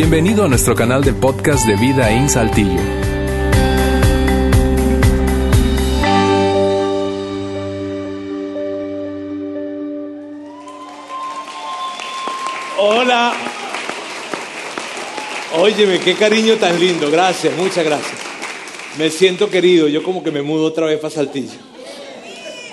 [0.00, 2.80] Bienvenido a nuestro canal de podcast de Vida en Saltillo.
[12.78, 13.34] Hola.
[15.56, 17.10] Óyeme, qué cariño tan lindo.
[17.10, 18.20] Gracias, muchas gracias.
[18.98, 19.88] Me siento querido.
[19.88, 21.58] Yo como que me mudo otra vez para Saltillo.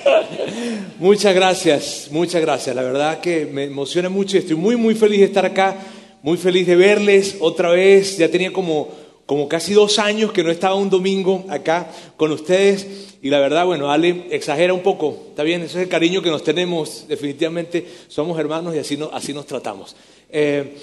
[0.99, 2.75] Muchas gracias, muchas gracias.
[2.75, 5.75] La verdad que me emociona mucho y estoy muy, muy feliz de estar acá.
[6.25, 8.17] Muy feliz de verles otra vez.
[8.17, 8.89] Ya tenía como,
[9.27, 12.87] como casi dos años que no estaba un domingo acá con ustedes.
[13.21, 15.15] Y la verdad, bueno, Ale exagera un poco.
[15.29, 17.05] Está bien, eso es el cariño que nos tenemos.
[17.07, 19.95] Definitivamente somos hermanos y así, así nos tratamos.
[20.31, 20.75] Eh,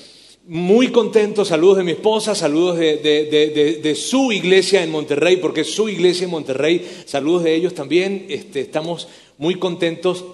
[0.47, 5.89] muy contento, saludos de mi esposa, saludos de, su iglesia en Monterrey, porque es su
[5.89, 8.27] iglesia en Monterrey, saludos de ellos también.
[8.29, 10.25] Este, estamos muy contentos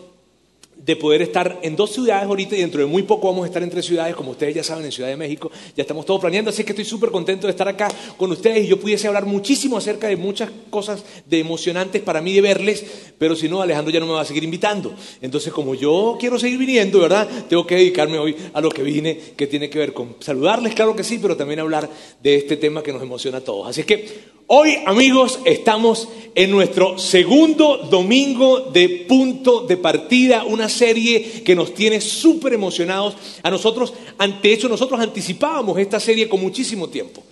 [0.79, 3.63] de poder estar en dos ciudades ahorita y dentro de muy poco vamos a estar
[3.63, 5.51] en tres ciudades, como ustedes ya saben, en Ciudad de México.
[5.77, 8.69] Ya estamos todos planeando, así que estoy súper contento de estar acá con ustedes y
[8.69, 12.85] yo pudiese hablar muchísimo acerca de muchas cosas de emocionantes para mí de verles,
[13.19, 14.95] pero si no, Alejandro ya no me va a seguir invitando.
[15.21, 17.29] Entonces, como yo quiero seguir viniendo, ¿verdad?
[17.49, 20.95] Tengo que dedicarme hoy a lo que vine, que tiene que ver con saludarles, claro
[20.95, 21.89] que sí, pero también hablar
[22.23, 23.69] de este tema que nos emociona a todos.
[23.69, 31.43] Así que Hoy, amigos, estamos en nuestro segundo domingo de punto de partida, una serie
[31.45, 33.17] que nos tiene súper emocionados.
[33.43, 37.23] A nosotros, ante hecho, nosotros anticipábamos esta serie con muchísimo tiempo.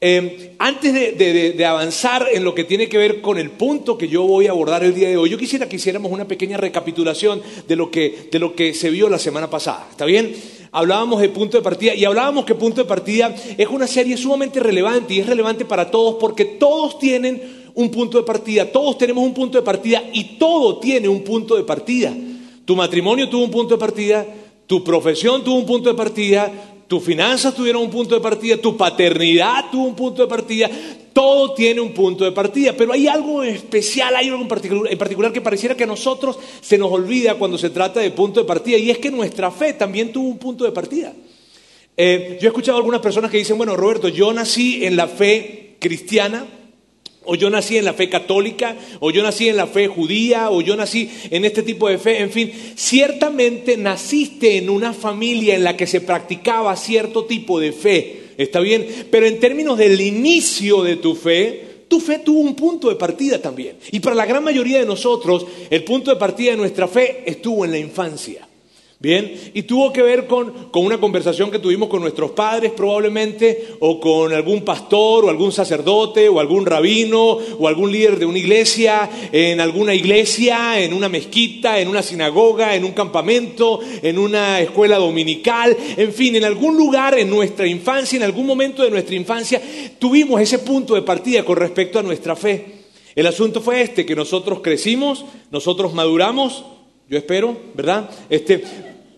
[0.00, 4.06] Eh, antes de, de, avanzar en lo que tiene que ver con el punto que
[4.06, 7.42] yo voy a abordar el día de hoy, yo quisiera que hiciéramos una pequeña recapitulación
[7.66, 9.88] de lo que, de lo que se vio la semana pasada.
[9.90, 10.36] ¿Está bien?
[10.72, 14.60] hablábamos de punto de partida y hablábamos que punto de partida es una serie sumamente
[14.60, 19.24] relevante y es relevante para todos porque todos tienen un punto de partida, todos tenemos
[19.24, 22.14] un punto de partida y todo tiene un punto de partida.
[22.68, 24.26] Tu matrimonio tuvo un punto de partida,
[24.66, 26.52] tu profesión tuvo un punto de partida,
[26.86, 30.70] tus finanzas tuvieron un punto de partida, tu paternidad tuvo un punto de partida,
[31.14, 34.98] todo tiene un punto de partida, pero hay algo especial, hay algo en particular, en
[34.98, 38.46] particular, que pareciera que a nosotros se nos olvida cuando se trata de punto de
[38.46, 41.14] partida, y es que nuestra fe también tuvo un punto de partida.
[41.96, 45.08] Eh, yo he escuchado a algunas personas que dicen, bueno, Roberto, yo nací en la
[45.08, 46.46] fe cristiana,
[47.30, 50.62] o yo nací en la fe católica, o yo nací en la fe judía, o
[50.62, 55.62] yo nací en este tipo de fe, en fin, ciertamente naciste en una familia en
[55.62, 60.82] la que se practicaba cierto tipo de fe, está bien, pero en términos del inicio
[60.82, 63.76] de tu fe, tu fe tuvo un punto de partida también.
[63.92, 67.66] Y para la gran mayoría de nosotros, el punto de partida de nuestra fe estuvo
[67.66, 68.47] en la infancia.
[69.00, 74.00] Bien, y tuvo que ver con, una conversación que tuvimos con nuestros padres probablemente, o
[74.00, 79.08] con algún pastor, o algún sacerdote, o algún rabino, o algún líder de una iglesia,
[79.30, 84.96] en alguna iglesia, en una mezquita, en una sinagoga, en un campamento, en una escuela
[84.96, 89.62] dominical, en fin, en algún lugar en nuestra infancia, en algún momento de nuestra infancia,
[90.00, 92.78] tuvimos ese punto de partida con respecto a nuestra fe.
[93.14, 96.64] El asunto fue este, que nosotros crecimos, nosotros maduramos,
[97.08, 98.10] yo espero, ¿verdad?
[98.28, 98.62] Este,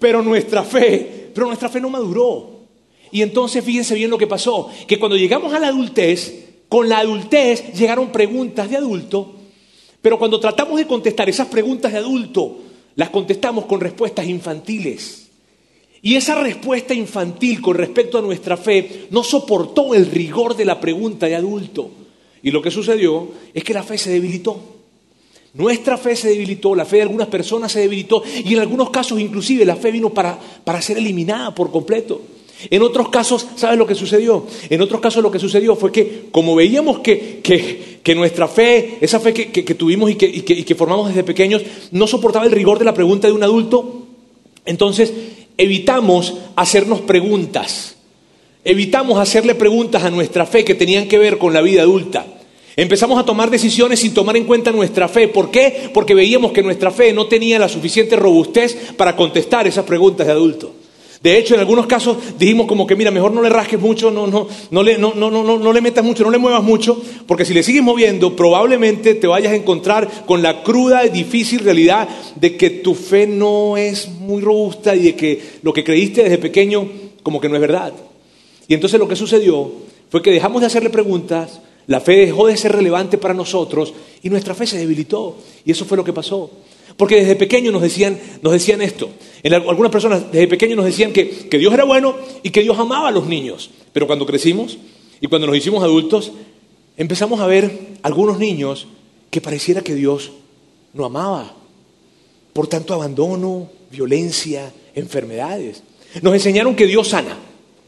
[0.01, 2.59] pero nuestra fe, pero nuestra fe no maduró.
[3.13, 6.99] Y entonces fíjense bien lo que pasó, que cuando llegamos a la adultez, con la
[6.99, 9.35] adultez llegaron preguntas de adulto,
[10.03, 12.59] pero cuando tratamos de contestar esas preguntas de adulto,
[12.97, 15.29] las contestamos con respuestas infantiles.
[16.03, 20.81] Y esa respuesta infantil con respecto a nuestra fe no soportó el rigor de la
[20.81, 21.91] pregunta de adulto.
[22.43, 24.80] Y lo que sucedió es que la fe se debilitó.
[25.55, 29.21] Nuestra fe se debilitó, la fe de algunas personas se debilitó y en algunos casos
[29.21, 30.39] inclusive la fe vino para,
[30.81, 32.21] ser eliminada por completo.
[32.71, 34.47] En otros casos, ¿sabes lo que sucedió?
[34.69, 39.33] En otros casos lo que sucedió fue que como veíamos que, nuestra fe, esa fe
[39.33, 43.27] que, tuvimos y, y que formamos desde pequeños, no soportaba el rigor de la pregunta
[43.27, 44.07] de un adulto,
[44.67, 45.13] entonces
[45.57, 47.97] evitamos hacernos preguntas,
[48.63, 52.27] evitamos hacerle preguntas a nuestra fe que tenían que ver con la vida adulta.
[52.77, 55.29] Empezamos a tomar decisiones sin tomar en cuenta nuestra fe.
[55.29, 55.91] ¿Por qué?
[55.93, 60.33] Porque veíamos que nuestra fe no tenía la suficiente robustez para contestar esas preguntas de
[60.33, 60.75] adulto.
[61.23, 64.27] De hecho, en algunos casos dijimos como que, mira, mejor no le rasques mucho, no,
[64.27, 67.45] no, no, le, no, no, no, no le metas mucho, no le muevas mucho, porque
[67.45, 72.09] si le sigues moviendo, probablemente te vayas a encontrar con la cruda y difícil realidad
[72.37, 76.39] de que tu fe no es muy robusta y de que lo que creíste desde
[76.39, 76.89] pequeño
[77.23, 77.93] como que no es verdad.
[78.67, 79.71] Y entonces lo que sucedió
[80.09, 81.61] fue que dejamos de hacerle preguntas,
[81.91, 83.93] la fe dejó de ser relevante para nosotros
[84.23, 85.37] y nuestra fe se debilitó.
[85.65, 86.49] Y eso fue lo que pasó.
[86.97, 89.11] Porque desde pequeños nos decían, nos decían esto.
[89.43, 92.15] Algunas personas desde pequeños nos decían que, que Dios era bueno
[92.45, 93.73] y que Dios amaba a los niños.
[93.93, 94.79] Pero cuando crecimos
[95.21, 96.31] y cuando nos hicimos adultos,
[96.97, 98.87] empezamos a ver algunos niños
[99.29, 100.31] que pareciera que Dios
[100.95, 101.57] no amaba.
[102.53, 105.83] Por tanto, abandono, violencia, enfermedades.
[106.23, 107.37] Nos enseñaron que Dios sana.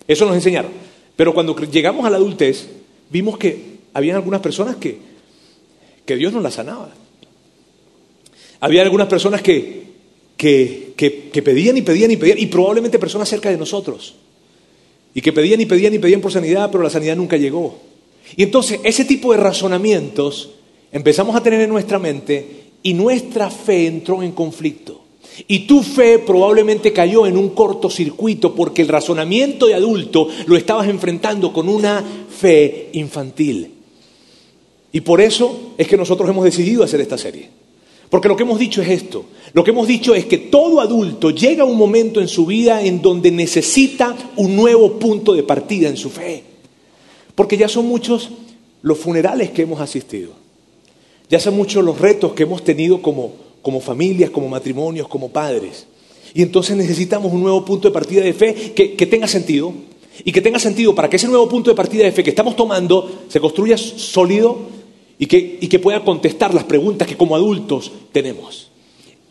[0.09, 0.73] Eso nos enseñaron.
[1.15, 2.67] Pero cuando llegamos a la adultez,
[3.09, 4.99] vimos que había algunas personas que,
[6.05, 6.91] que Dios no las sanaba.
[8.61, 9.83] Había algunas personas que,
[10.37, 14.15] que, que, pedían y pedían y pedían, y probablemente personas cerca de nosotros,
[15.15, 17.79] y que pedían y pedían y pedían por sanidad, pero la sanidad nunca llegó.
[18.37, 20.50] Y entonces ese tipo de razonamientos
[20.91, 22.47] empezamos a tener en nuestra mente
[22.83, 25.00] y nuestra fe entró en conflicto.
[25.49, 30.89] Y tu fe probablemente cayó en un cortocircuito porque el razonamiento de adulto lo estabas
[30.89, 33.81] enfrentando con una fe infantil.
[34.93, 37.49] Y por eso es que nosotros hemos decidido hacer esta serie.
[38.11, 39.25] Porque lo que hemos dicho es esto.
[39.55, 42.83] Lo que hemos dicho es que todo adulto llega a un momento en su vida
[42.85, 46.44] en donde necesita un nuevo punto de partida en su fe.
[47.35, 48.29] Porque ya son muchos
[48.83, 50.33] los funerales que hemos asistido.
[51.31, 55.87] Ya son muchos los retos que hemos tenido como, como familias, como matrimonios, como padres.
[56.35, 59.73] Y entonces necesitamos un nuevo punto de partida de fe que, que tenga sentido.
[60.23, 62.56] Y que tenga sentido para que ese nuevo punto de partida de fe que estamos
[62.56, 64.81] tomando se construya sólido
[65.23, 68.71] y que, pueda contestar las preguntas que como adultos tenemos.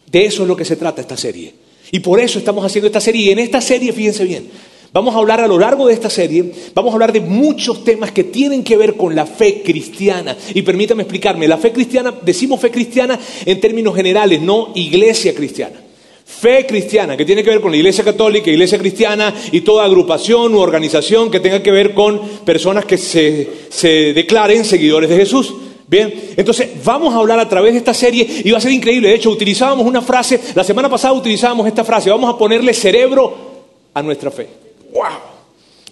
[0.10, 1.54] De eso es lo que se trata esta serie.
[1.92, 3.24] Y por eso estamos haciendo esta serie.
[3.24, 4.48] Y en esta serie, fíjense bien,
[4.94, 8.14] vamos a hablar a lo largo de esta serie, vamos a hablar de muchos temas
[8.14, 10.38] que tienen que ver con la fe cristiana.
[10.54, 15.76] Y permítame explicarme, la fe cristiana, decimos fe cristiana en términos generales, no iglesia cristiana.
[16.26, 20.56] Fe cristiana, que tiene que ver con la iglesia católica, iglesia cristiana y toda agrupación
[20.56, 25.54] u organización que tenga que ver con personas que se, se declaren seguidores de Jesús.
[25.92, 29.10] Bien, entonces vamos a hablar a través de esta serie y va a ser increíble.
[29.10, 33.36] De hecho, utilizábamos una frase, la semana pasada utilizábamos esta frase, vamos a ponerle cerebro
[33.94, 34.48] a nuestra fe.
[34.94, 35.04] ¡Wow!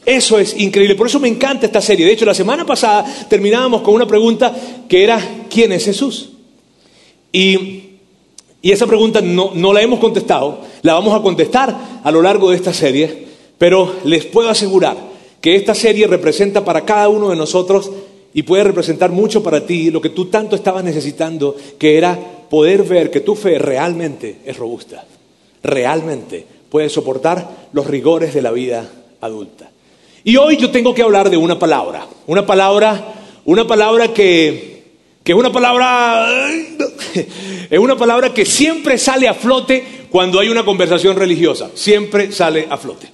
[0.06, 2.06] Eso es increíble, por eso me encanta esta serie.
[2.06, 4.56] De hecho, la semana pasada terminábamos con una pregunta
[4.88, 5.20] que era,
[5.50, 6.30] ¿quién es Jesús?
[7.34, 7.84] Y,
[8.62, 12.56] esa pregunta no, no la hemos contestado, la vamos a contestar a lo largo de
[12.56, 14.96] esta serie, pero les puedo asegurar
[15.42, 17.92] que esta serie representa para cada uno de nosotros
[18.34, 22.18] y puede representar mucho para ti lo que tú tanto estabas necesitando, que era
[22.50, 25.06] poder ver que tu fe realmente es robusta,
[25.64, 28.90] realmente puede soportar los rigores de la vida
[29.22, 29.70] adulta.
[30.24, 33.14] Y hoy yo tengo que hablar de una palabra, una palabra,
[33.46, 34.84] una palabra que,
[35.24, 36.28] que es una palabra,
[37.70, 42.68] es una palabra que siempre sale a flote cuando hay una conversación religiosa, siempre sale
[42.70, 43.08] a flote.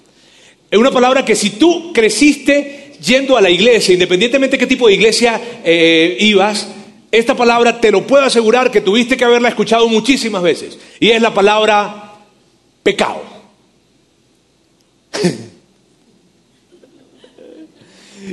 [0.70, 4.88] Es una palabra que si tú creciste yendo a la iglesia, independientemente de qué tipo
[4.88, 6.68] de iglesia eh, ibas,
[7.12, 10.78] esta palabra te lo puedo asegurar que tuviste que haberla escuchado muchísimas veces.
[11.00, 12.16] Y es la palabra
[12.84, 13.22] pecado.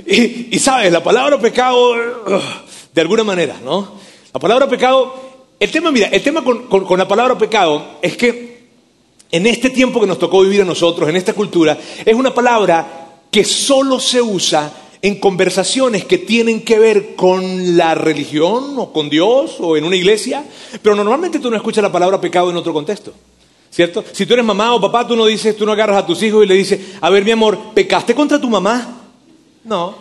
[0.06, 1.94] y, sabes, la palabra pecado,
[2.92, 4.00] de alguna manera, ¿no?
[4.34, 5.14] La palabra pecado,
[5.60, 8.62] el tema, mira, el tema con, con la palabra pecado es que
[9.30, 13.01] en este tiempo que nos tocó vivir a nosotros, en esta cultura, es una palabra
[13.32, 19.08] que solo se usa en conversaciones que tienen que ver con la religión o con
[19.08, 20.44] Dios o en una iglesia,
[20.81, 23.12] pero normalmente tú no escuchas la palabra pecado en otro contexto.
[23.70, 24.05] ¿Cierto?
[24.12, 26.44] Si tú eres mamá o papá, tú no dices, tú no agarras a tus hijos
[26.44, 29.08] y le dices, a ver mi amor, ¿pecaste contra tu mamá?
[29.64, 29.94] No.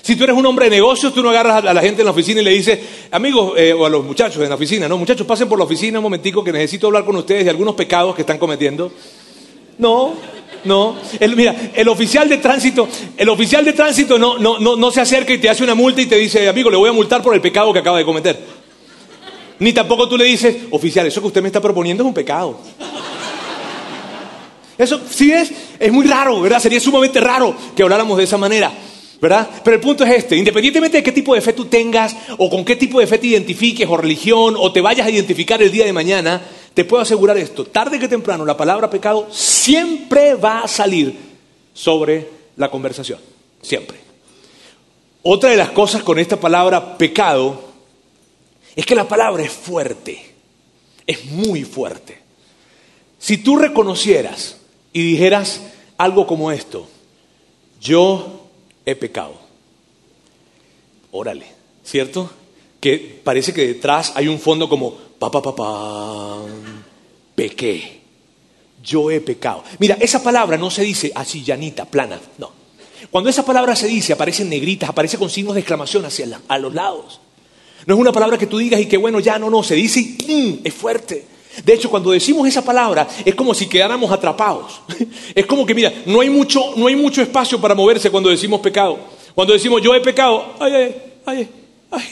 [0.00, 2.12] Si tú eres un hombre de negocios, tú no agarras a la gente en la
[2.12, 2.78] oficina y le dices,
[3.10, 5.98] amigos, eh, o a los muchachos en la oficina, no, muchachos, pasen por la oficina
[5.98, 8.92] un momentico que necesito hablar con ustedes de algunos pecados que están cometiendo.
[9.78, 10.14] No,
[10.64, 10.96] no.
[11.34, 15.32] mira, el oficial de tránsito, el oficial de tránsito no, no, no, no se acerca
[15.32, 17.40] y te hace una multa y te dice, amigo, le voy a multar por el
[17.40, 18.38] pecado que acaba de cometer.
[19.58, 22.58] Ni tampoco tú le dices, oficial, eso que usted me está proponiendo es un pecado.
[24.76, 26.60] Eso sí es, es muy raro, ¿verdad?
[26.60, 28.72] Sería sumamente raro que habláramos de esa manera.
[29.20, 29.48] ¿verdad?
[29.64, 32.64] Pero el punto es este, independientemente de qué tipo de fe tú tengas o con
[32.64, 35.86] qué tipo de fe te identifiques o religión o te vayas a identificar el día
[35.86, 36.42] de mañana,
[36.76, 41.16] te puedo asegurar esto, tarde que temprano la palabra pecado siempre va a salir
[41.72, 43.18] sobre la conversación,
[43.62, 43.96] siempre.
[45.22, 47.62] Otra de las cosas con esta palabra pecado
[48.74, 50.34] es que la palabra es fuerte,
[51.06, 52.18] es muy fuerte.
[53.18, 54.58] Si tú reconocieras
[54.92, 55.62] y dijeras
[55.96, 56.86] algo como esto,
[57.80, 58.50] yo
[58.84, 59.32] he pecado.
[61.10, 61.46] Órale,
[61.82, 62.30] ¿cierto?
[62.80, 66.38] Que parece que detrás hay un fondo como, pa, pa, pa, pa,
[67.34, 68.00] pequé.
[68.82, 69.64] Yo he pecado.
[69.78, 72.52] Mira, esa palabra no se dice así, llanita, plana, no.
[73.10, 76.74] Cuando esa palabra se dice, aparecen negritas, aparece con signos de exclamación hacia a los
[76.74, 77.20] lados.
[77.86, 80.00] No es una palabra que tú digas y que bueno, ya no, no, se dice
[80.00, 81.24] y es fuerte.
[81.64, 84.80] De hecho, cuando decimos esa palabra es como si quedáramos atrapados.
[85.34, 88.60] Es como que, mira, no hay mucho, no hay mucho espacio para moverse cuando decimos
[88.60, 88.98] pecado.
[89.34, 91.48] Cuando decimos yo he pecado, ay, ay, ay,
[91.90, 92.04] ay,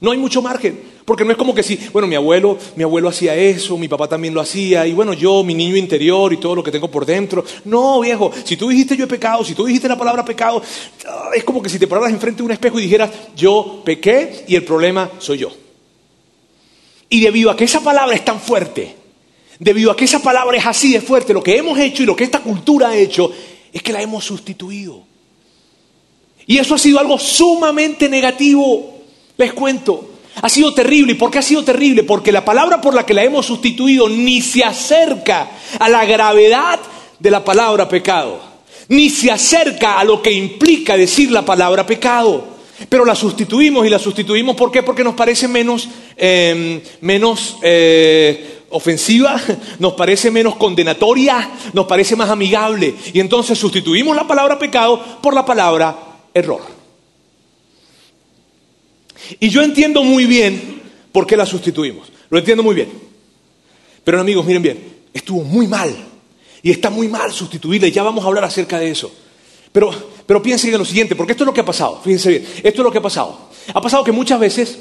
[0.00, 0.80] no hay mucho margen.
[1.04, 4.08] Porque no es como que si, bueno, mi abuelo, mi abuelo hacía eso, mi papá
[4.08, 7.04] también lo hacía, y bueno, yo, mi niño interior y todo lo que tengo por
[7.04, 7.44] dentro.
[7.64, 10.62] No, viejo, si tú dijiste yo he pecado, si tú dijiste la palabra pecado,
[11.06, 14.44] ah, es como que si te pararas enfrente de un espejo y dijeras, yo pequé
[14.46, 15.50] y el problema soy yo.
[17.08, 18.94] Y debido a que esa palabra es tan fuerte,
[19.58, 22.14] debido a que esa palabra es así de fuerte, lo que hemos hecho y lo
[22.14, 23.32] que esta cultura ha hecho
[23.72, 25.02] es que la hemos sustituido.
[26.46, 28.99] Y eso ha sido algo sumamente negativo,
[29.40, 30.10] les cuento.
[30.42, 31.12] Ha sido terrible.
[31.12, 32.04] ¿Y por qué ha sido terrible?
[32.04, 36.78] Porque la palabra por la que la hemos sustituido ni se acerca a la gravedad
[37.18, 38.40] de la palabra pecado,
[38.88, 42.44] ni se acerca a lo que implica decir la palabra pecado.
[42.88, 44.82] Pero la sustituimos y la sustituimos ¿por qué?
[44.82, 49.38] Porque nos parece menos, em, menos eh, ofensiva,
[49.78, 52.94] nos parece menos condenatoria, nos parece más amigable.
[53.12, 55.94] Y entonces sustituimos la palabra pecado por la palabra
[56.32, 56.79] error.
[59.38, 60.80] Y yo entiendo muy bien
[61.12, 62.08] por qué la sustituimos.
[62.30, 62.90] Lo entiendo muy bien.
[64.04, 64.78] Pero amigos, miren bien,
[65.12, 65.94] estuvo muy mal.
[66.62, 67.88] Y está muy mal sustituirla.
[67.88, 69.12] Y ya vamos a hablar acerca de eso.
[69.72, 69.90] Pero,
[70.26, 72.00] pero piensen en lo siguiente, porque esto es lo que ha pasado.
[72.02, 73.50] Fíjense bien, esto es lo que ha pasado.
[73.72, 74.78] Ha pasado que muchas veces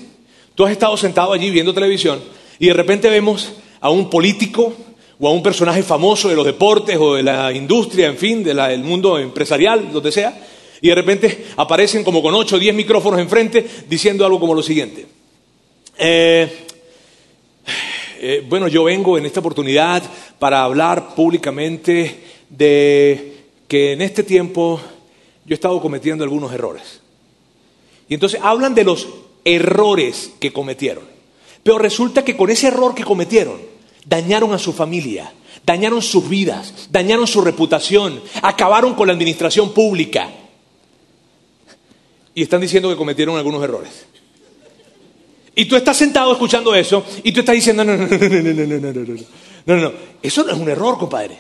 [0.56, 2.20] tú has estado sentado allí viendo televisión
[2.58, 4.74] y de repente vemos a un político
[5.20, 8.84] o a un personaje famoso de los deportes o de la industria, en fin, del
[8.84, 10.49] mundo empresarial, donde sea,
[10.82, 14.64] y de repente aparecen como con 8 o 10 micrófonos enfrente diciendo algo como lo
[14.64, 15.06] siguiente.
[15.98, 16.66] Eh,
[18.22, 20.04] eh, bueno, yo vengo en esta oportunidad
[20.40, 22.20] para hablar públicamente
[22.50, 23.36] de
[23.68, 24.80] que en este tiempo
[25.46, 27.02] yo he estado cometiendo algunos errores.
[28.08, 29.08] Y entonces hablan de los
[29.44, 31.04] errores que cometieron.
[31.62, 33.60] Pero resulta que con ese error que cometieron,
[34.06, 35.32] dañaron a su familia,
[35.66, 40.30] dañaron sus vidas, dañaron su reputación, acabaron con la administración pública
[42.40, 44.06] y están diciendo que cometieron algunos errores.
[45.56, 48.42] Y tú estás sentado escuchando eso y tú estás diciendo, no, no, no, no, no,
[48.42, 49.16] no, no, no, no,
[49.66, 49.94] no, no,
[50.24, 51.38] eso no es un error, compadre.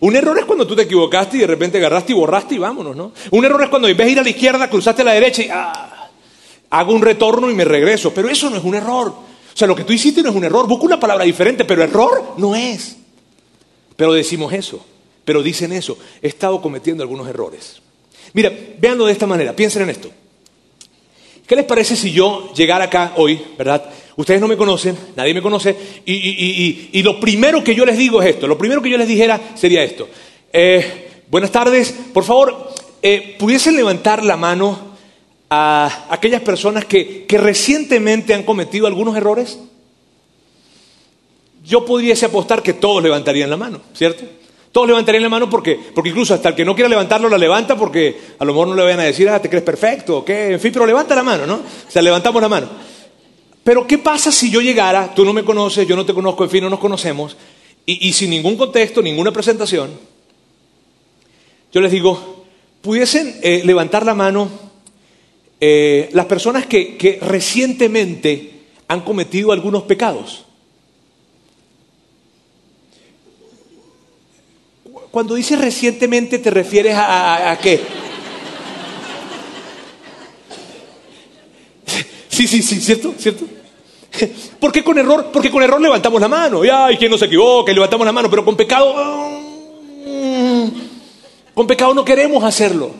[0.00, 2.94] Un error es cuando tú te equivocaste y de repente agarraste y borraste y vámonos,
[2.94, 3.12] ¿no?
[3.30, 5.42] Un error es cuando en vez de ir a la izquierda cruzaste a la derecha
[5.42, 6.10] y ah,
[6.68, 8.12] hago un retorno y me regreso.
[8.12, 9.08] Pero eso no es un error.
[9.08, 10.68] O sea, lo que tú hiciste no es un error.
[10.68, 12.98] Busca una palabra diferente, pero error no es.
[13.96, 14.84] Pero decimos eso.
[15.24, 15.96] Pero dicen eso.
[16.20, 17.81] He estado cometiendo algunos errores.
[18.34, 20.10] Mira, véanlo de esta manera, piensen en esto.
[21.46, 23.90] ¿Qué les parece si yo llegara acá hoy, verdad?
[24.16, 28.30] Ustedes no me conocen, nadie me conoce, y, lo primero que yo les digo es
[28.30, 30.08] esto, lo primero que yo les dijera sería esto.
[30.52, 32.72] Eh, buenas tardes, por favor,
[33.02, 34.92] eh, ¿pudiesen levantar la mano
[35.50, 39.58] a aquellas personas que, que recientemente han cometido algunos errores?
[41.64, 44.24] Yo pudiese apostar que todos levantarían la mano, ¿cierto?
[44.72, 47.76] Todos levantarían la mano porque, porque incluso hasta el que no quiera levantarlo la levanta
[47.76, 50.52] porque a lo mejor no le vayan a decir, ah, te crees perfecto, o qué,
[50.52, 51.56] en fin, pero levanta la mano, ¿no?
[51.56, 52.68] O sea, levantamos la mano.
[53.62, 56.50] Pero ¿qué pasa si yo llegara, tú no me conoces, yo no te conozco, en
[56.50, 57.36] fin, no nos conocemos,
[57.84, 59.90] y, sin ningún contexto, ninguna presentación,
[61.72, 62.46] yo les digo,
[62.80, 64.48] pudiesen eh, levantar la mano
[65.60, 70.46] eh, las personas que, que recientemente han cometido algunos pecados?
[75.10, 77.80] Cuando dices recientemente, ¿te refieres a, qué?
[82.28, 83.14] Sí, sí, sí, ¿cierto?
[83.18, 83.44] ¿Cierto?
[84.58, 85.30] ¿Por qué con error?
[85.32, 86.64] Porque con error levantamos la mano.
[86.64, 88.94] Y ay, quien no se equivoca, levantamos la mano, pero con pecado.
[90.06, 90.68] Mm,
[91.54, 92.90] con pecado no queremos hacerlo.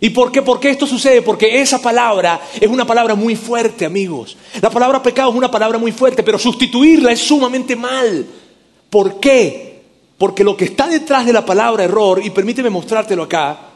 [0.00, 0.42] ¿Y por qué?
[0.42, 1.22] ¿Por qué esto sucede?
[1.22, 4.36] Porque esa palabra es una palabra muy fuerte, amigos.
[4.60, 8.26] La palabra pecado es una palabra muy fuerte, pero sustituirla es sumamente mal.
[8.88, 9.75] ¿Por qué?
[10.18, 13.70] Porque lo que está detrás de la palabra error, y permíteme mostrártelo acá,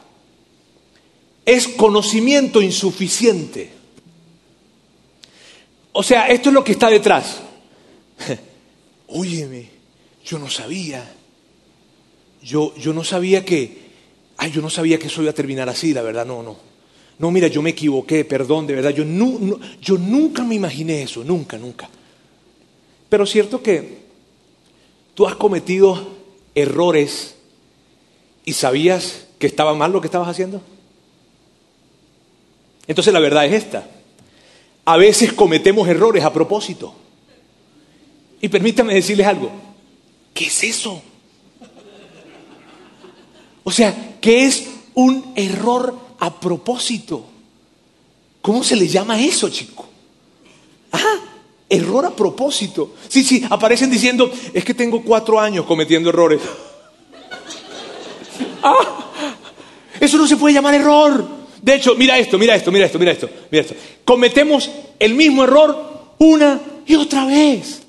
[1.44, 3.70] es conocimiento insuficiente.
[5.92, 7.40] O sea, esto es lo que está detrás.
[9.08, 9.68] Óyeme,
[10.24, 11.14] yo no sabía.
[12.42, 13.90] Yo, yo no sabía que,
[14.38, 16.56] ay, yo no sabía que eso iba a terminar así, la verdad, no, no.
[17.18, 19.04] No, mira, yo me equivoqué, perdón, de verdad, yo,
[19.82, 21.90] yo nunca me imaginé eso, nunca, nunca.
[23.10, 23.98] Pero cierto que
[25.12, 26.19] tú has cometido
[26.62, 27.34] errores
[28.44, 30.62] y sabías que estaba mal lo que estabas haciendo?
[32.86, 33.88] Entonces la verdad es esta.
[34.84, 36.94] A veces cometemos errores a propósito.
[38.40, 39.50] Y permítame decirles algo.
[40.34, 41.02] ¿Qué es eso?
[43.62, 47.26] O sea, ¿qué es un error a propósito?
[48.42, 49.86] ¿Cómo se le llama eso, chico?
[50.92, 51.20] Ah,
[51.70, 52.94] Error a propósito.
[53.08, 56.40] Sí, sí, aparecen diciendo, es que tengo cuatro años cometiendo errores.
[58.62, 58.74] Ah,
[60.00, 61.24] eso no se puede llamar error.
[61.62, 63.74] De hecho, mira esto, mira esto, mira esto, mira esto, mira esto.
[64.04, 67.82] Cometemos el mismo error una y otra vez.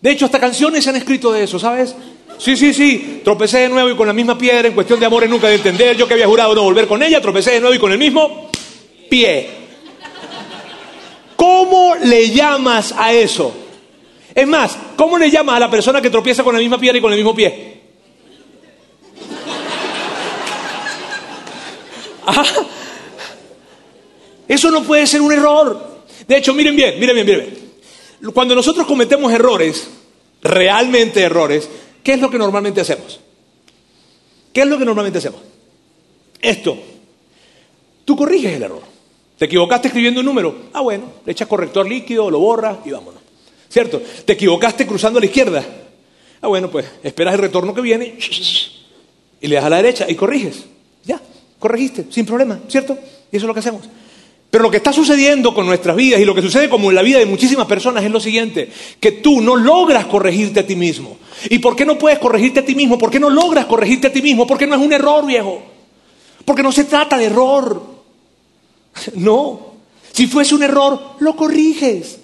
[0.00, 1.94] De hecho, hasta canciones se han escrito de eso, ¿sabes?
[2.38, 5.28] Sí, sí, sí, tropecé de nuevo y con la misma piedra, en cuestión de amores
[5.28, 7.78] nunca de entender, yo que había jurado no volver con ella, tropecé de nuevo y
[7.78, 8.50] con el mismo
[9.10, 9.59] pie.
[11.40, 13.50] ¿Cómo le llamas a eso?
[14.34, 17.00] Es más, ¿cómo le llamas a la persona que tropieza con la misma piedra y
[17.00, 17.80] con el mismo pie?
[22.26, 22.44] Ah,
[24.46, 26.04] eso no puede ser un error.
[26.28, 27.40] De hecho, miren bien, miren bien, miren
[28.20, 28.32] bien.
[28.32, 29.88] Cuando nosotros cometemos errores,
[30.42, 31.66] realmente errores,
[32.02, 33.20] ¿Qué es lo que normalmente hacemos?
[34.52, 35.40] ¿Qué es lo que normalmente hacemos?
[36.40, 36.78] Esto.
[38.04, 38.89] Tú corriges el error.
[39.40, 40.54] Te equivocaste escribiendo un número.
[40.74, 43.22] Ah, bueno, le echas corrector líquido, lo borras y vámonos.
[43.70, 44.02] ¿Cierto?
[44.26, 45.64] Te equivocaste cruzando a la izquierda.
[46.42, 48.18] Ah, bueno, pues esperas el retorno que viene
[49.40, 50.66] y le das a la derecha y corriges.
[51.06, 51.18] Ya,
[51.58, 52.98] corregiste, sin problema, ¿cierto?
[53.32, 53.88] Y eso es lo que hacemos.
[54.50, 57.02] Pero lo que está sucediendo con nuestras vidas y lo que sucede como en la
[57.02, 58.70] vida de muchísimas personas es lo siguiente,
[59.00, 61.16] que tú no logras corregirte a ti mismo.
[61.48, 62.98] ¿Y por qué no puedes corregirte a ti mismo?
[62.98, 64.46] ¿Por qué no logras corregirte a ti mismo?
[64.46, 65.62] Porque no es un error, viejo.
[66.44, 67.99] Porque no se trata de error.
[69.14, 69.70] No.
[70.12, 72.18] Si fuese un error, lo corriges.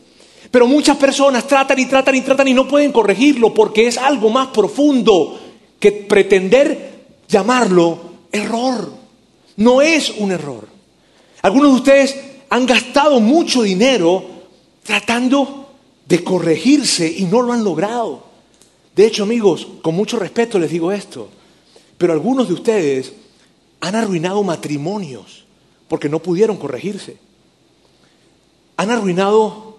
[0.51, 4.31] Pero muchas personas tratan y tratan y tratan y no pueden corregirlo porque es algo
[4.31, 5.39] más profundo
[5.79, 7.99] que pretender llamarlo
[8.33, 8.93] error.
[9.57, 10.69] No es un error.
[11.43, 12.17] Algunos de ustedes
[12.49, 14.25] han gastado mucho dinero
[14.83, 15.71] tratando
[16.07, 18.25] de corregirse y no lo han logrado.
[18.95, 21.29] De hecho, amigos, con mucho respeto les digo esto,
[21.99, 23.13] pero algunos de ustedes
[23.81, 25.46] han arruinado matrimonios
[25.89, 27.17] porque no pudieron corregirse.
[28.77, 29.79] Han arruinado,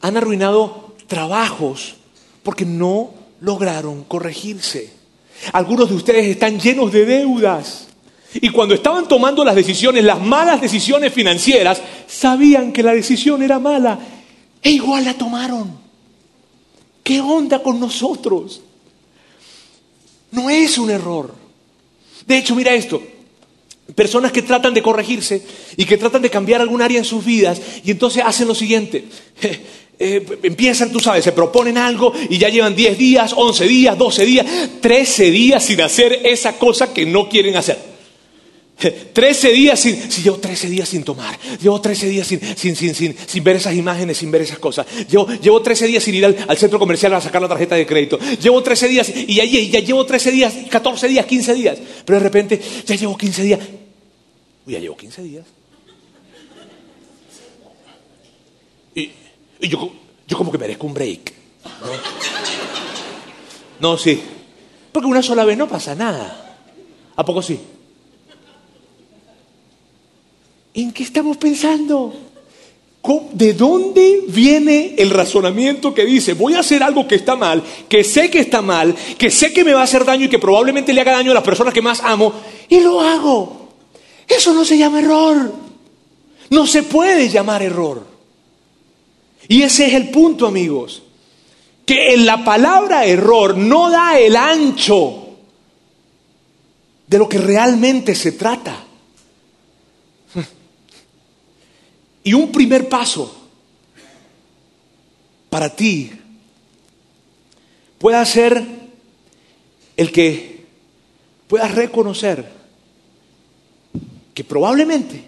[0.00, 1.96] han arruinado trabajos
[2.42, 4.92] porque no lograron corregirse.
[5.52, 7.88] Algunos de ustedes están llenos de deudas
[8.34, 13.58] y cuando estaban tomando las decisiones, las malas decisiones financieras, sabían que la decisión era
[13.58, 13.98] mala
[14.62, 15.82] e igual la tomaron.
[17.02, 18.62] ¿Qué onda con nosotros?
[20.30, 21.34] No es un error.
[22.26, 23.02] De hecho, mira esto.
[23.94, 25.42] Personas que tratan de corregirse
[25.76, 29.04] y que tratan de cambiar algún área en sus vidas y entonces hacen lo siguiente.
[30.04, 34.24] Eh, empiezan, tú sabes, se proponen algo y ya llevan 10 días, 11 días, 12
[34.24, 34.46] días,
[34.80, 37.78] 13 días sin hacer esa cosa que no quieren hacer.
[39.12, 42.94] 13 días sin, si llevo 13 días sin tomar, llevo 13 días sin, sin, sin,
[42.94, 46.24] sin, sin ver esas imágenes, sin ver esas cosas, llevo, llevo 13 días sin ir
[46.24, 49.80] al, centro comercial a sacar la tarjeta de crédito, llevo 13 días y ya, ya
[49.80, 53.60] llevo 13 días, 14 días, 15 días, pero de repente ya llevo 15 días,
[54.66, 55.46] Uy, ya llevo 15 días.
[58.94, 59.10] Y,
[59.60, 59.92] yo,
[60.26, 61.32] yo como que merezco un break.
[63.80, 63.90] ¿no?
[63.90, 64.20] no, sí,
[64.92, 66.58] porque una sola vez no pasa nada.
[67.16, 67.58] ¿A poco sí?
[70.74, 72.14] ¿En qué estamos pensando?
[73.32, 78.04] ¿De dónde viene el razonamiento que dice, voy a hacer algo que está mal, que
[78.04, 80.92] sé que está mal, que sé que me va a hacer daño y que probablemente
[80.92, 82.32] le haga daño a las personas que más amo,
[82.68, 83.61] y lo hago?
[84.28, 85.52] Eso no se llama error.
[86.50, 88.06] No se puede llamar error.
[89.48, 91.02] Y ese es el punto, amigos,
[91.84, 95.22] que en la palabra error no da el ancho
[97.06, 98.84] de lo que realmente se trata.
[102.24, 103.48] Y un primer paso
[105.50, 106.12] para ti
[107.98, 108.64] pueda ser
[109.96, 110.64] el que
[111.48, 112.61] puedas reconocer
[114.42, 115.22] que probablemente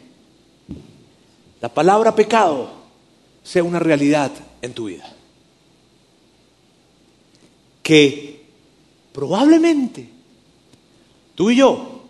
[1.60, 2.68] la palabra pecado
[3.44, 5.08] sea una realidad en tu vida.
[7.80, 8.44] Que
[9.12, 10.08] probablemente
[11.36, 12.02] tú y yo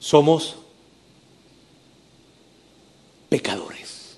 [0.00, 0.56] somos
[3.28, 4.16] pecadores.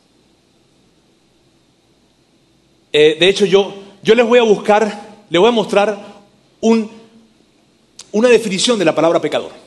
[2.95, 6.23] Eh, de hecho, yo, yo les voy a buscar, les voy a mostrar
[6.63, 6.91] un,
[8.13, 9.64] una definición de la palabra pecador.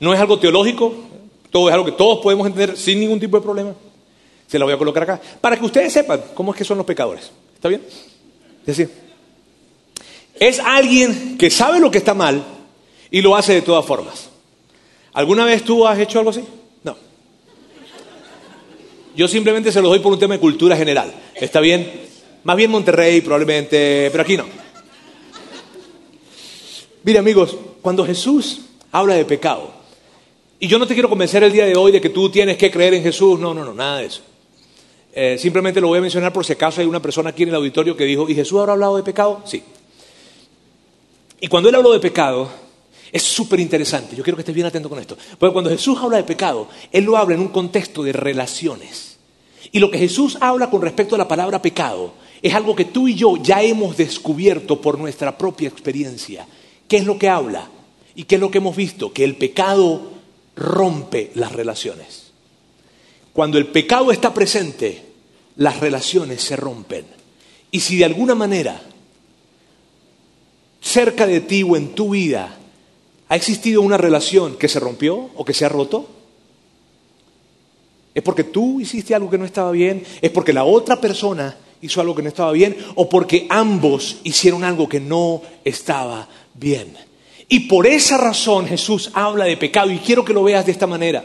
[0.00, 0.94] No es algo teológico,
[1.50, 3.74] todo es algo que todos podemos entender sin ningún tipo de problema.
[4.46, 6.86] Se la voy a colocar acá, para que ustedes sepan cómo es que son los
[6.86, 7.30] pecadores.
[7.54, 7.82] ¿Está bien?
[8.60, 8.90] Es decir,
[10.38, 12.42] es alguien que sabe lo que está mal
[13.10, 14.28] y lo hace de todas formas.
[15.12, 16.44] ¿Alguna vez tú has hecho algo así?
[19.18, 21.12] Yo simplemente se los doy por un tema de cultura general.
[21.34, 21.90] ¿Está bien?
[22.44, 24.44] Más bien Monterrey probablemente, pero aquí no.
[27.02, 28.60] Mire amigos, cuando Jesús
[28.92, 29.72] habla de pecado,
[30.60, 32.70] y yo no te quiero convencer el día de hoy de que tú tienes que
[32.70, 34.22] creer en Jesús, no, no, no, nada de eso.
[35.12, 37.54] Eh, simplemente lo voy a mencionar por si acaso hay una persona aquí en el
[37.54, 39.42] auditorio que dijo, ¿y Jesús habrá hablado de pecado?
[39.44, 39.62] Sí.
[41.40, 42.48] Y cuando él habló de pecado,
[43.10, 45.16] es súper interesante, yo quiero que estés bien atento con esto.
[45.38, 49.18] Porque cuando Jesús habla de pecado, Él lo habla en un contexto de relaciones.
[49.72, 53.08] Y lo que Jesús habla con respecto a la palabra pecado es algo que tú
[53.08, 56.46] y yo ya hemos descubierto por nuestra propia experiencia.
[56.86, 57.68] ¿Qué es lo que habla?
[58.14, 59.12] ¿Y qué es lo que hemos visto?
[59.12, 60.17] Que el pecado
[60.58, 62.32] rompe las relaciones.
[63.32, 65.02] Cuando el pecado está presente,
[65.56, 67.06] las relaciones se rompen.
[67.70, 68.82] Y si de alguna manera,
[70.80, 72.56] cerca de ti o en tu vida,
[73.28, 76.08] ha existido una relación que se rompió o que se ha roto,
[78.14, 82.00] es porque tú hiciste algo que no estaba bien, es porque la otra persona hizo
[82.00, 87.07] algo que no estaba bien, o porque ambos hicieron algo que no estaba bien.
[87.48, 90.86] Y por esa razón Jesús habla de pecado, y quiero que lo veas de esta
[90.86, 91.24] manera.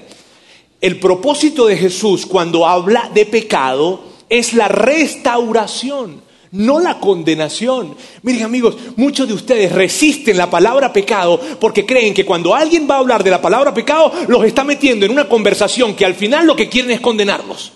[0.79, 6.21] El propósito de Jesús cuando habla de pecado es la restauración
[6.53, 7.95] no la condenación.
[8.21, 12.95] Miren amigos, muchos de ustedes resisten la palabra pecado porque creen que cuando alguien va
[12.95, 16.45] a hablar de la palabra pecado, los está metiendo en una conversación que al final
[16.45, 17.73] lo que quieren es condenarlos.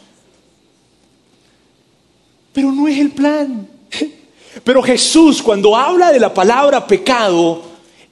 [2.54, 3.68] Pero no es el plan.
[4.64, 7.64] Pero Jesús cuando habla de la palabra pecado,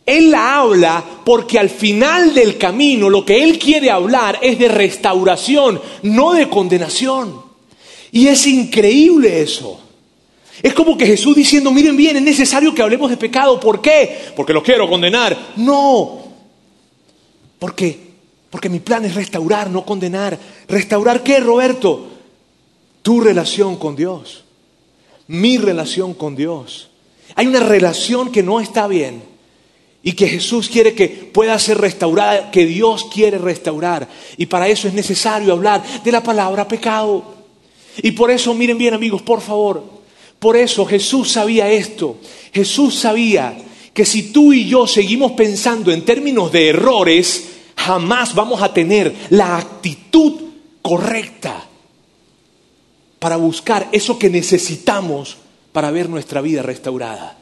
[0.05, 4.67] Él la habla porque al final del camino lo que Él quiere hablar es de
[4.67, 7.41] restauración, no de condenación.
[8.11, 9.79] Y es increíble eso.
[10.61, 13.59] Es como que Jesús diciendo, miren bien, es necesario que hablemos de pecado.
[13.59, 14.31] ¿Por qué?
[14.35, 15.37] Porque lo quiero condenar.
[15.57, 16.23] No.
[17.59, 17.99] ¿Por qué?
[18.49, 20.37] Porque mi plan es restaurar, no condenar.
[20.67, 22.07] ¿Restaurar qué, Roberto?
[23.01, 24.43] Tu relación con Dios.
[25.27, 26.89] Mi relación con Dios.
[27.35, 29.34] Hay una relación que no está bien
[30.07, 34.07] y que Jesús quiere que pueda ser restaurada, que Dios quiere restaurar.
[34.37, 37.23] Y para eso es necesario hablar de la palabra pecado.
[38.03, 39.83] Y por eso, miren bien amigos, por favor,
[40.37, 42.17] por eso Jesús sabía esto.
[42.53, 43.57] Jesús sabía
[43.95, 49.11] que si tú y yo seguimos pensando en términos de errores, jamás vamos a tener
[49.31, 50.33] la actitud
[50.83, 51.65] correcta
[53.17, 55.37] para buscar eso que necesitamos
[55.71, 57.39] para ver nuestra vida restaurada.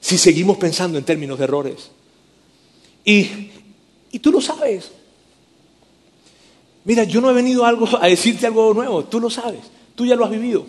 [0.00, 1.90] Si seguimos pensando en términos de errores.
[3.04, 3.50] Y,
[4.10, 4.90] y tú lo sabes.
[6.84, 9.60] Mira, yo no he venido algo, a decirte algo nuevo, tú lo sabes,
[9.94, 10.64] tú ya lo has vivido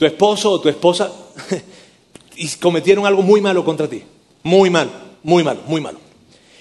[0.00, 1.12] tu esposo o tu esposa
[2.36, 4.02] y cometieron algo muy malo contra ti.
[4.42, 4.90] Muy malo,
[5.22, 5.98] muy malo, muy malo.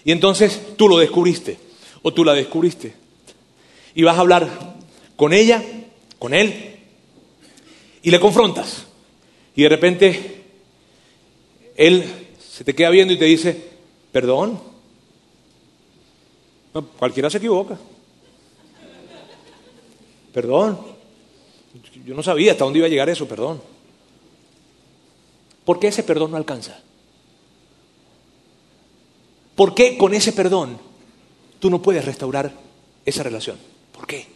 [0.04, 1.58] Y entonces tú lo descubriste
[2.02, 2.94] o tú la descubriste.
[3.96, 4.76] Y vas a hablar
[5.16, 5.64] con ella,
[6.20, 6.80] con él,
[8.04, 8.88] y le confrontas.
[9.56, 10.39] Y de repente
[11.80, 12.04] él
[12.38, 13.70] se te queda viendo y te dice,
[14.12, 14.60] perdón.
[16.98, 17.80] cualquiera se equivoca.
[20.34, 20.78] Perdón.
[22.06, 23.62] Yo no sabía hasta dónde iba a llegar eso, perdón.
[25.64, 26.82] ¿Por qué ese perdón no alcanza?
[29.56, 30.78] ¿Por qué con ese perdón
[31.60, 32.52] tú no puedes restaurar
[33.06, 33.58] esa relación?
[33.94, 34.28] ¿Por qué?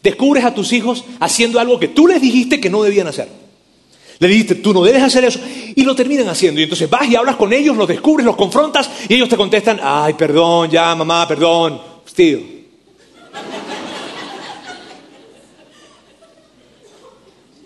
[0.00, 3.47] Descubres a tus hijos haciendo algo que tú les dijiste que no debían hacer.
[4.20, 5.38] Le dijiste, tú no debes hacer eso,
[5.74, 6.60] y lo terminan haciendo.
[6.60, 9.78] Y entonces vas y hablas con ellos, los descubres, los confrontas, y ellos te contestan,
[9.82, 11.80] ay, perdón, ya, mamá, perdón,
[12.14, 12.40] tío.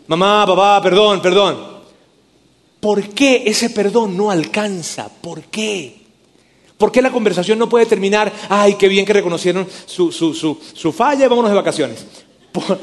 [0.07, 1.73] Mamá, papá, perdón, perdón.
[2.81, 5.09] ¿Por qué ese perdón no alcanza?
[5.09, 6.03] ¿Por qué?
[6.77, 10.59] ¿Por qué la conversación no puede terminar, ay, qué bien que reconocieron su, su, su,
[10.75, 12.05] su falla y vámonos de vacaciones?
[12.53, 12.79] ¿Por,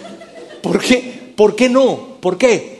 [0.63, 1.33] ¿Por, qué?
[1.35, 2.17] ¿Por qué no?
[2.19, 2.78] ¿Por qué?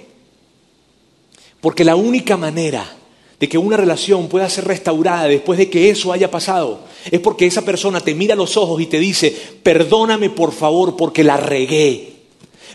[1.62, 2.96] Porque la única manera
[3.40, 7.46] de que una relación pueda ser restaurada después de que eso haya pasado es porque
[7.46, 12.14] esa persona te mira los ojos y te dice, perdóname por favor porque la regué.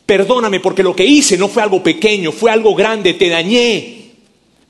[0.07, 4.12] Perdóname porque lo que hice no fue algo pequeño, fue algo grande, te dañé.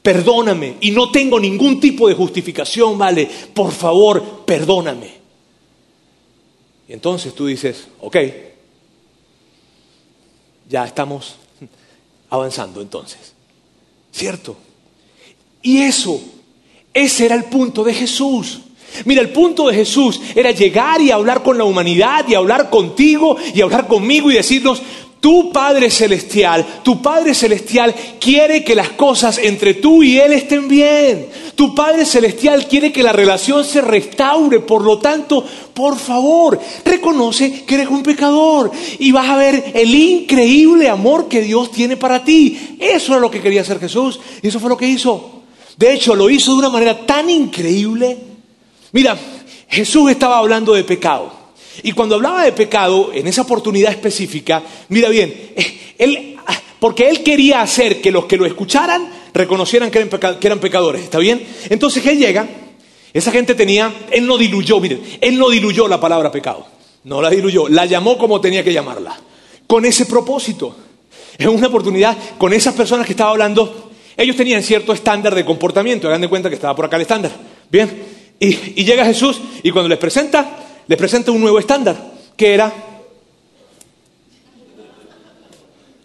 [0.02, 3.28] Perdóname y no tengo ningún tipo de justificación, ¿vale?
[3.54, 5.14] Por favor, perdóname.
[6.88, 8.16] Y entonces tú dices, ok,
[10.68, 11.36] ya estamos
[12.30, 13.33] avanzando entonces.
[14.14, 14.56] ¿Cierto?
[15.60, 16.22] Y eso,
[16.92, 18.60] ese era el punto de Jesús.
[19.06, 23.36] Mira, el punto de Jesús era llegar y hablar con la humanidad y hablar contigo
[23.52, 24.82] y hablar conmigo y decirnos,
[25.24, 30.68] tu Padre Celestial, tu Padre Celestial quiere que las cosas entre tú y Él estén
[30.68, 31.28] bien.
[31.54, 34.60] Tu Padre Celestial quiere que la relación se restaure.
[34.60, 39.94] Por lo tanto, por favor, reconoce que eres un pecador y vas a ver el
[39.94, 42.76] increíble amor que Dios tiene para ti.
[42.78, 45.40] Eso es lo que quería hacer Jesús y eso fue lo que hizo.
[45.78, 48.18] De hecho, lo hizo de una manera tan increíble.
[48.92, 49.16] Mira,
[49.70, 51.43] Jesús estaba hablando de pecado.
[51.82, 56.36] Y cuando hablaba de pecado, en esa oportunidad específica, mira bien, eh, él,
[56.78, 60.06] porque él quería hacer que los que lo escucharan reconocieran que
[60.42, 61.44] eran, pecadores, ¿está bien?
[61.70, 62.46] Entonces él llega,
[63.12, 66.66] esa gente tenía, él no diluyó, miren, él no diluyó la palabra pecado,
[67.04, 69.18] no la diluyó, la llamó como tenía que llamarla.
[69.66, 70.76] con ese propósito.
[71.38, 73.90] Es una oportunidad con esas personas que estaba hablando.
[74.16, 77.32] Ellos tenían cierto estándar de comportamiento, hagan de cuenta que estaba por acá el estándar.
[77.70, 77.90] Bien,
[78.38, 82.72] y, y llega Jesús y cuando les presenta, les presenta un nuevo estándar, que era...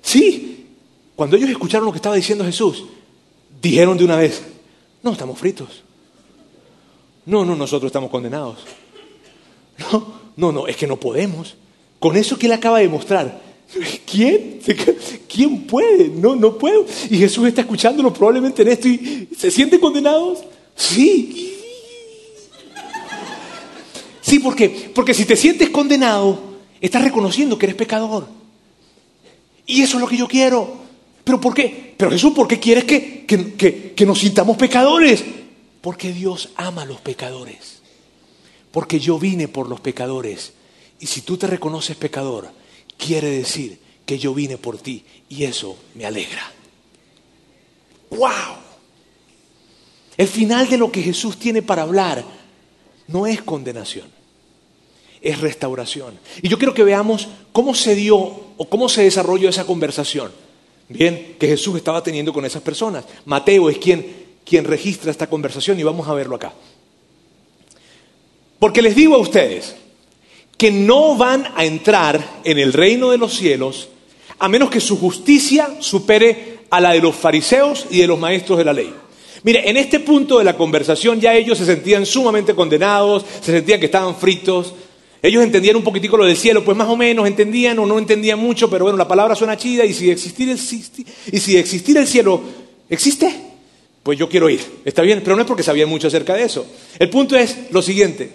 [0.02, 0.68] Sí,
[1.16, 2.86] cuando ellos escucharon lo que estaba diciendo Jesús,
[3.62, 4.42] dijeron de una vez,
[5.04, 5.84] no, estamos fritos.
[7.26, 8.60] No, no, nosotros estamos condenados.
[9.78, 11.56] No, no, no, es que no podemos.
[12.00, 13.42] Con eso que él acaba de mostrar,
[14.10, 14.60] ¿quién?
[15.28, 16.10] ¿Quién puede?
[16.10, 16.86] No, no puedo.
[17.10, 20.40] Y Jesús está escuchándolo probablemente en esto y ¿se sienten condenados?
[20.76, 21.59] Sí.
[24.30, 24.40] Sí.
[24.40, 26.40] Porque si te sientes condenado,
[26.80, 28.28] estás reconociendo que eres pecador.
[29.66, 30.78] Y eso es lo que yo quiero.
[31.24, 31.96] ¿Pero por qué?
[31.98, 35.24] Pero Jesús, ¿por qué quieres que, que, que nos sintamos pecadores?
[35.82, 37.82] Porque Dios ama a los pecadores.
[38.72, 40.54] Porque yo vine por los pecadores.
[41.00, 42.52] Y si tú te reconoces pecador,
[42.98, 45.04] quiere decir que yo vine por ti.
[45.28, 46.52] Y eso me alegra.
[48.12, 48.58] ¡Wow!
[50.18, 52.26] El final de lo que Jesús tiene para hablar
[53.08, 54.08] no es condenación,
[55.22, 56.20] es restauración.
[56.42, 60.32] Y yo quiero que veamos cómo se dio o cómo se desarrolló esa conversación.
[60.88, 63.06] Bien, que Jesús estaba teniendo con esas personas.
[63.26, 66.52] Mateo es quien quien registra esta conversación y vamos a verlo acá.
[68.58, 69.76] Porque les digo a ustedes
[70.58, 73.90] que no van a entrar en el reino de los cielos
[74.40, 78.58] a menos que su justicia supere a la de los fariseos y de los maestros
[78.58, 78.94] de la ley.
[79.44, 83.80] Mire, en este punto de la conversación ya ellos se sentían sumamente condenados, se sentían
[83.80, 84.74] que estaban fritos.
[85.22, 88.40] Ellos entendían un poquitico lo del cielo, pues más o menos entendían o no entendían
[88.40, 90.58] mucho, pero bueno, la palabra suena chida y si existir el,
[91.32, 92.42] y si existir el cielo
[92.90, 93.34] existe,
[94.02, 94.62] pues yo quiero ir.
[94.86, 96.66] Está bien, pero no es porque sabían mucho acerca de eso.
[96.98, 98.32] El punto es lo siguiente.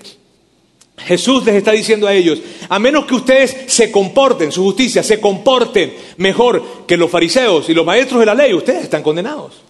[0.99, 5.20] Jesús les está diciendo a ellos, a menos que ustedes se comporten, su justicia, se
[5.20, 9.62] comporten mejor que los fariseos y los maestros de la ley, ustedes están condenados.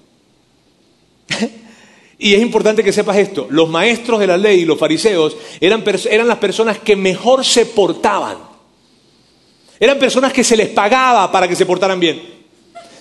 [2.24, 5.84] Y es importante que sepas esto, los maestros de la ley y los fariseos eran,
[6.10, 8.38] eran las personas que mejor se portaban.
[9.78, 12.22] Eran personas que se les pagaba para que se portaran bien.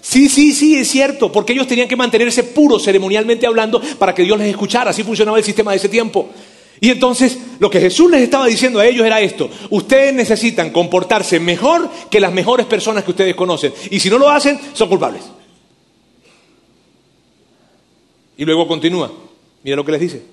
[0.02, 4.24] Sí, sí, sí, es cierto, porque ellos tenían que mantenerse puros ceremonialmente hablando para que
[4.24, 4.90] Dios les escuchara.
[4.90, 6.28] Así funcionaba el sistema de ese tiempo.
[6.82, 11.40] Y entonces lo que Jesús les estaba diciendo a ellos era esto, ustedes necesitan comportarse
[11.40, 13.74] mejor que las mejores personas que ustedes conocen.
[13.90, 15.24] Y si no lo hacen, son culpables.
[18.38, 19.12] Y luego continúa,
[19.64, 20.24] mira lo que les dice.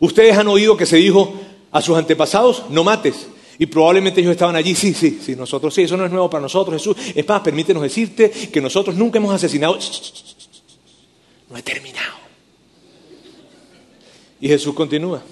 [0.00, 1.32] Ustedes han oído que se dijo
[1.70, 3.28] a sus antepasados, no mates.
[3.58, 6.42] Y probablemente ellos estaban allí, sí, sí, sí, nosotros sí, eso no es nuevo para
[6.42, 6.96] nosotros, Jesús.
[7.14, 9.78] Es más, permítenos decirte que nosotros nunca hemos asesinado.
[11.48, 12.14] No he terminado.
[14.40, 15.22] Y Jesús continúa.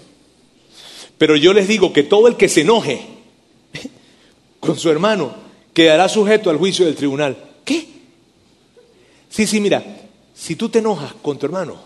[1.18, 3.02] Pero yo les digo que todo el que se enoje
[4.60, 5.34] con su hermano
[5.74, 7.36] quedará sujeto al juicio del tribunal.
[7.64, 7.86] ¿Qué?
[9.28, 10.03] Sí, sí, mira,
[10.34, 11.76] si tú te enojas con tu hermano,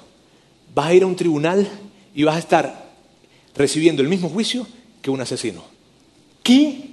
[0.75, 1.69] vas a ir a un tribunal
[2.15, 2.89] y vas a estar
[3.55, 4.67] recibiendo el mismo juicio
[5.03, 5.63] que un asesino.
[6.43, 6.91] ¿Qué?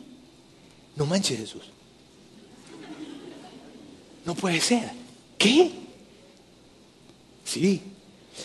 [0.96, 1.64] No manches Jesús.
[4.26, 4.92] No puede ser.
[5.38, 5.72] ¿Qué?
[7.46, 7.82] Sí.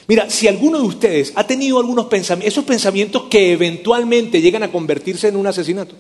[0.07, 4.71] Mira, si alguno de ustedes ha tenido algunos pensamientos, esos pensamientos que eventualmente llegan a
[4.71, 5.97] convertirse en un asesinato,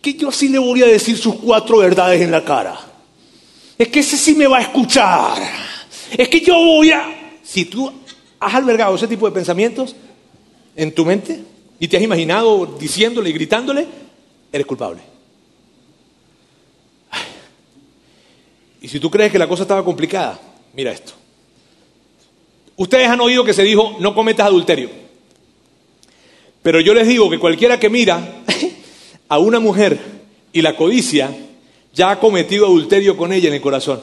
[0.00, 2.78] que yo sí le voy a decir sus cuatro verdades en la cara.
[3.78, 5.42] Es que ese sí me va a escuchar.
[6.16, 7.38] Es que yo voy a...
[7.42, 7.92] Si tú
[8.40, 9.94] has albergado ese tipo de pensamientos
[10.74, 11.42] en tu mente,
[11.78, 13.86] y te has imaginado diciéndole y gritándole,
[14.52, 15.00] eres culpable.
[18.80, 20.40] Y si tú crees que la cosa estaba complicada,
[20.74, 21.12] mira esto.
[22.76, 24.90] Ustedes han oído que se dijo, no cometas adulterio.
[26.62, 28.42] Pero yo les digo que cualquiera que mira
[29.28, 29.98] a una mujer
[30.52, 31.34] y la codicia,
[31.96, 34.00] ya ha cometido adulterio con ella en el corazón.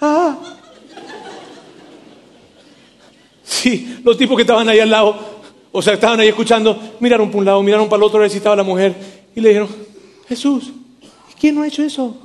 [0.00, 0.38] Ah.
[3.42, 5.38] Sí, los tipos que estaban ahí al lado
[5.70, 8.30] o sea, estaban ahí escuchando, miraron para un lado, miraron para el otro, a ver
[8.30, 8.94] si estaba la mujer.
[9.36, 9.68] Y le dijeron,
[10.28, 10.72] Jesús,
[11.38, 12.16] ¿quién no ha hecho eso?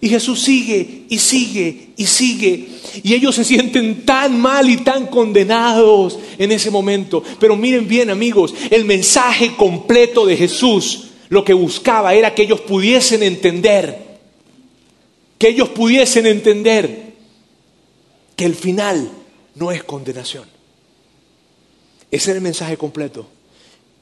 [0.00, 2.68] Y Jesús sigue y sigue y sigue.
[3.02, 7.22] Y ellos se sienten tan mal y tan condenados en ese momento.
[7.38, 12.60] Pero miren bien amigos, el mensaje completo de Jesús lo que buscaba era que ellos
[12.60, 14.18] pudiesen entender,
[15.38, 17.14] que ellos pudiesen entender
[18.36, 19.10] que el final
[19.54, 20.44] no es condenación.
[22.10, 23.28] Ese era el mensaje completo.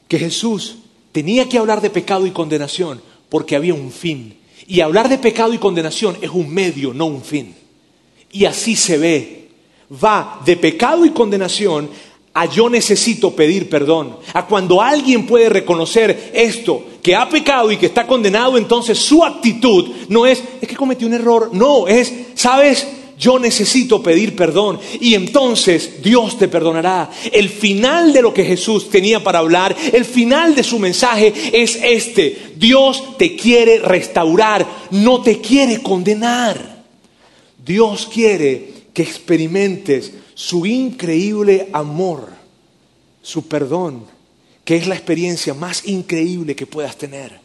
[0.08, 0.76] Que Jesús
[1.12, 4.38] tenía que hablar de pecado y condenación porque había un fin.
[4.66, 7.54] Y hablar de pecado y condenación es un medio, no un fin.
[8.32, 9.48] Y así se ve.
[10.02, 11.90] Va de pecado y condenación
[12.38, 17.78] a yo necesito pedir perdón, a cuando alguien puede reconocer esto, que ha pecado y
[17.78, 22.12] que está condenado, entonces su actitud no es, es que cometí un error, no, es,
[22.34, 22.86] ¿sabes?
[23.18, 27.10] Yo necesito pedir perdón y entonces Dios te perdonará.
[27.32, 31.78] El final de lo que Jesús tenía para hablar, el final de su mensaje es
[31.82, 32.52] este.
[32.56, 36.84] Dios te quiere restaurar, no te quiere condenar.
[37.64, 42.28] Dios quiere que experimentes su increíble amor,
[43.22, 44.17] su perdón,
[44.68, 47.40] que es la experiencia más increíble que puedas tener.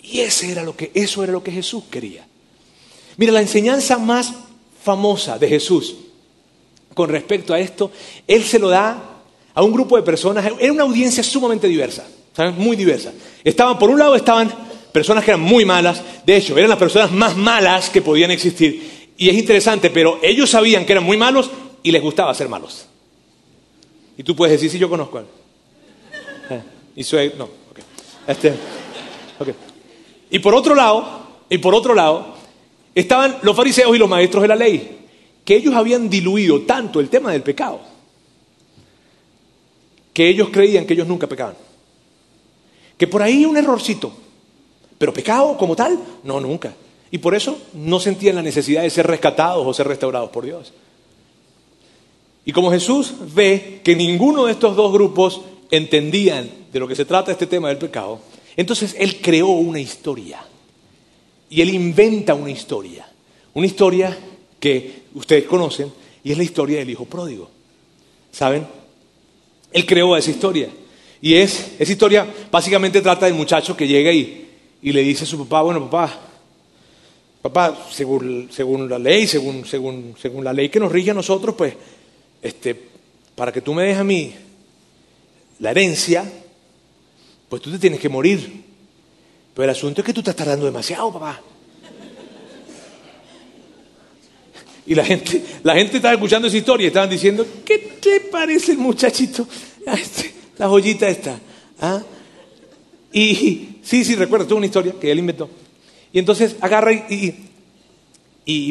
[0.00, 2.24] Y ese era lo que, eso era lo que Jesús quería.
[3.16, 4.32] Mira, la enseñanza más
[4.80, 5.96] famosa de Jesús
[6.94, 7.90] con respecto a esto,
[8.28, 9.18] Él se lo da
[9.52, 12.54] a un grupo de personas, era una audiencia sumamente diversa, ¿saben?
[12.56, 13.12] muy diversa.
[13.42, 14.54] Estaban, por un lado, estaban
[14.92, 19.10] personas que eran muy malas, de hecho, eran las personas más malas que podían existir.
[19.18, 21.50] Y es interesante, pero ellos sabían que eran muy malos
[21.82, 22.86] y les gustaba ser malos.
[24.22, 25.22] Y tú puedes decir, sí, yo conozco a.
[26.48, 26.62] Eh,
[26.94, 27.00] y.
[28.28, 28.54] Este.
[30.30, 31.04] Y por otro lado,
[31.48, 32.36] y por otro lado,
[32.94, 35.06] estaban los fariseos y los maestros de la ley,
[35.44, 37.80] que ellos habían diluido tanto el tema del pecado,
[40.14, 41.56] que ellos creían que ellos nunca pecaban.
[42.96, 44.12] Que por ahí un errorcito,
[44.98, 46.72] pero pecado como tal, no, nunca.
[47.10, 50.72] Y por eso no sentían la necesidad de ser rescatados o ser restaurados por Dios.
[52.44, 57.04] Y como Jesús ve que ninguno de estos dos grupos entendían de lo que se
[57.04, 58.20] trata este tema del pecado,
[58.56, 60.44] entonces Él creó una historia.
[61.48, 63.06] Y Él inventa una historia.
[63.54, 64.16] Una historia
[64.58, 65.92] que ustedes conocen
[66.24, 67.50] y es la historia del hijo pródigo.
[68.30, 68.66] ¿Saben?
[69.72, 70.68] Él creó esa historia.
[71.20, 74.48] Y es, esa historia básicamente trata del muchacho que llega y,
[74.82, 76.32] y le dice a su papá, bueno papá,
[77.42, 81.56] Papá, según, según la ley, según, según, según la ley que nos rige a nosotros,
[81.56, 81.74] pues,
[82.42, 82.90] este,
[83.34, 84.34] para que tú me des a mí
[85.60, 86.30] la herencia,
[87.48, 88.64] pues tú te tienes que morir.
[89.54, 91.40] Pero el asunto es que tú estás tardando demasiado, papá.
[94.84, 98.72] Y la gente, la gente estaba escuchando esa historia y estaban diciendo, ¿qué te parece
[98.72, 99.46] el muchachito?
[99.86, 101.40] Este, la joyita esta.
[101.80, 102.02] ¿Ah?
[103.12, 105.50] Y sí, sí, recuerdo, tuvo una historia que él inventó.
[106.12, 107.34] Y entonces agarra y,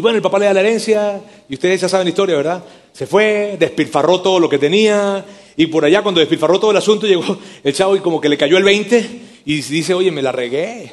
[0.02, 2.64] bueno, el papá le da la herencia, y ustedes ya saben la historia, ¿verdad?
[2.92, 5.24] Se fue, despilfarró todo lo que tenía,
[5.56, 8.38] y por allá cuando despilfarró todo el asunto llegó el chavo y como que le
[8.38, 10.92] cayó el 20 y dice, oye, me la regué,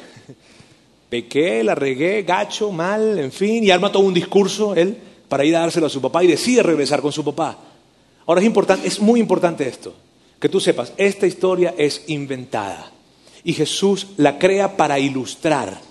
[1.09, 5.55] pequé, la regué, gacho, mal, en fin, y arma todo un discurso él para ir
[5.55, 7.57] a dárselo a su papá y decide regresar con su papá.
[8.25, 9.93] Ahora es importante, es muy importante esto,
[10.39, 12.91] que tú sepas, esta historia es inventada
[13.43, 15.88] y Jesús la crea para ilustrar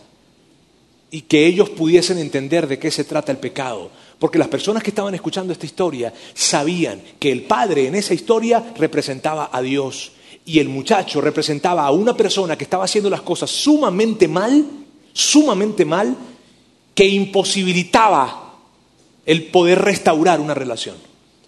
[1.10, 3.90] y que ellos pudiesen entender de qué se trata el pecado.
[4.18, 8.72] Porque las personas que estaban escuchando esta historia sabían que el padre en esa historia
[8.76, 10.12] representaba a Dios
[10.44, 14.66] y el muchacho representaba a una persona que estaba haciendo las cosas sumamente mal,
[15.12, 16.16] sumamente mal,
[16.94, 18.56] que imposibilitaba
[19.24, 20.96] el poder restaurar una relación.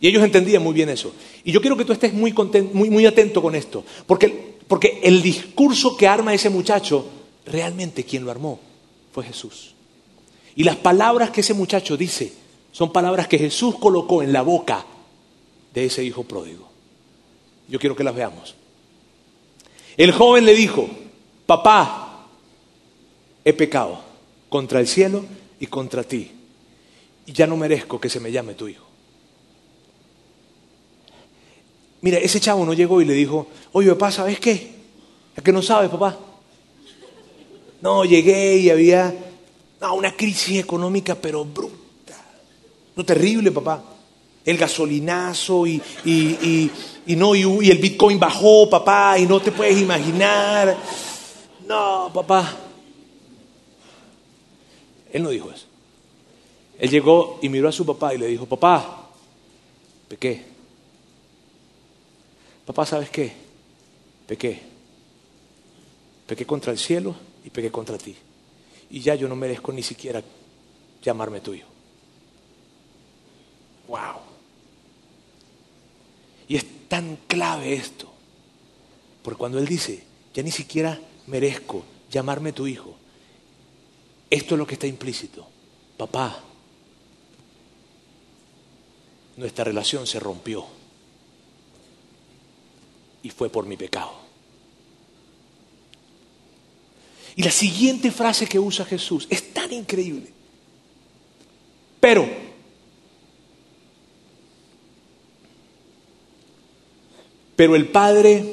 [0.01, 1.12] Y ellos entendían muy bien eso.
[1.44, 2.33] Y yo quiero que tú estés muy,
[2.73, 7.07] muy, muy atento con esto, porque, porque el discurso que arma ese muchacho,
[7.46, 8.69] realmente quien lo armó
[9.12, 9.75] fue Jesús.
[10.55, 12.33] Y las palabras que ese muchacho dice
[12.73, 14.85] son palabras que Jesús colocó en la boca
[15.75, 16.68] de ese hijo pródigo.
[17.68, 18.55] Yo quiero que las veamos.
[19.96, 20.88] El joven le dijo,
[21.46, 22.27] papá,
[23.44, 24.01] he pecado
[24.49, 25.25] contra el cielo
[25.59, 26.31] y contra ti,
[27.27, 28.87] y ya no merezco que se me llame tu hijo.
[32.03, 34.75] Mira, ese chavo no llegó y le dijo, oye papá, ¿sabes qué?
[35.37, 36.18] ¿Es que no sabes, papá?
[37.82, 39.14] No, llegué y había
[39.88, 42.16] una crisis económica, pero bruta.
[42.94, 43.82] No terrible, papá.
[44.44, 45.80] El gasolinazo y,
[47.06, 50.76] no, y, el Bitcoin bajó, papá, y no te puedes imaginar.
[51.66, 52.56] No, papá.
[55.12, 55.66] Él no dijo eso.
[56.78, 59.08] Él llegó y miró a su papá y le dijo, papá,
[60.08, 60.44] pequé.
[62.66, 63.32] Papá, ¿sabes qué?
[64.26, 64.60] Pequé.
[66.26, 68.17] Pequé contra el cielo y pegué contra ti.
[68.90, 70.23] Y ya yo no merezco ni siquiera
[71.02, 71.64] llamarme tuyo.
[73.88, 74.21] ¡Wow!
[76.48, 78.10] Y es tan clave esto.
[79.23, 80.04] Porque cuando Él dice,
[80.35, 82.96] ya ni siquiera merezco llamarme tu hijo,
[84.29, 85.46] esto es lo que está implícito.
[85.96, 86.42] Papá,
[89.37, 90.64] nuestra relación se rompió.
[93.23, 94.29] Y fue por mi pecado.
[97.40, 100.30] Y la siguiente frase que usa Jesús es tan increíble.
[101.98, 102.28] Pero,
[107.56, 108.44] Pero el padre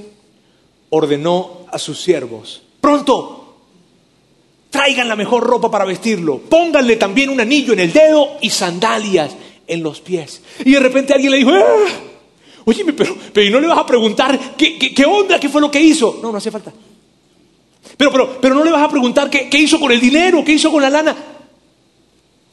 [0.89, 3.57] ordenó a sus siervos, pronto,
[4.69, 9.35] traigan la mejor ropa para vestirlo, pónganle también un anillo en el dedo y sandalias
[9.67, 10.41] en los pies.
[10.63, 11.89] Y de repente alguien le dijo, ¡Ah!
[12.63, 15.69] oye, pero, pero ¿y no le vas a preguntar qué, qué, onda, qué fue lo
[15.69, 16.19] que hizo?
[16.21, 16.71] No, no hace falta.
[17.95, 20.53] Pero, pero, pero no le vas a preguntar qué, qué hizo con el dinero, qué
[20.53, 21.15] hizo con la lana.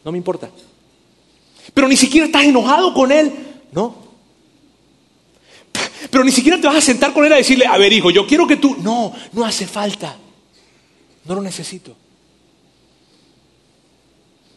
[0.05, 0.51] No me importa.
[1.73, 3.33] Pero ni siquiera estás enojado con él.
[3.73, 4.05] No.
[6.11, 8.27] Pero ni siquiera te vas a sentar con él a decirle, a ver hijo, yo
[8.27, 8.77] quiero que tú...
[8.81, 10.17] No, no hace falta.
[11.25, 11.97] No lo necesito.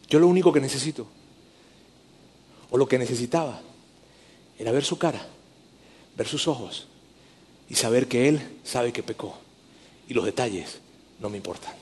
[0.08, 1.06] Yo lo único que necesito,
[2.70, 3.60] o lo que necesitaba,
[4.58, 5.26] era ver su cara,
[6.16, 6.86] ver sus ojos
[7.68, 9.38] y saber que él sabe que pecó.
[10.08, 10.80] Y los detalles
[11.20, 11.74] no me importan.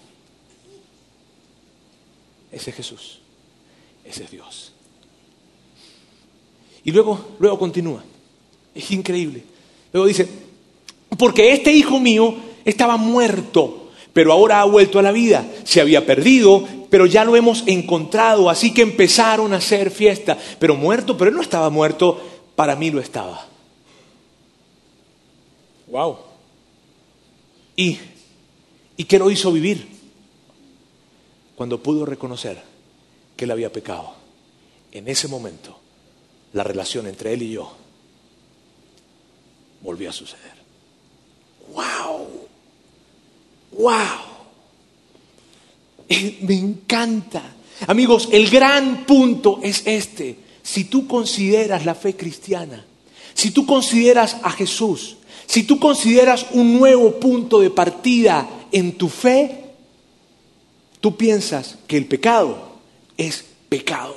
[2.50, 3.20] Ese es Jesús.
[4.04, 4.72] Ese es Dios.
[6.84, 8.02] Y luego, luego continúa.
[8.74, 9.42] Es increíble.
[9.92, 10.28] Luego dice,
[11.18, 15.44] porque este hijo mío estaba muerto, pero ahora ha vuelto a la vida.
[15.64, 18.50] Se había perdido, pero ya lo hemos encontrado.
[18.50, 20.38] Así que empezaron a hacer fiesta.
[20.58, 22.20] Pero muerto, pero él no estaba muerto,
[22.54, 23.46] para mí lo estaba.
[25.88, 26.18] Wow.
[27.76, 27.98] ¿Y,
[28.96, 29.86] ¿Y qué lo hizo vivir?
[31.54, 32.62] Cuando pudo reconocer
[33.36, 34.14] que él había pecado.
[34.92, 35.78] En ese momento
[36.52, 37.70] la relación entre él y yo
[39.82, 40.54] volvió a suceder.
[41.74, 42.28] ¡Wow!
[43.72, 44.36] ¡Wow!
[46.08, 47.42] Eh, me encanta.
[47.86, 50.38] Amigos, el gran punto es este.
[50.62, 52.84] Si tú consideras la fe cristiana,
[53.34, 55.16] si tú consideras a Jesús,
[55.46, 59.64] si tú consideras un nuevo punto de partida en tu fe,
[61.00, 62.76] tú piensas que el pecado
[63.16, 64.14] es pecado.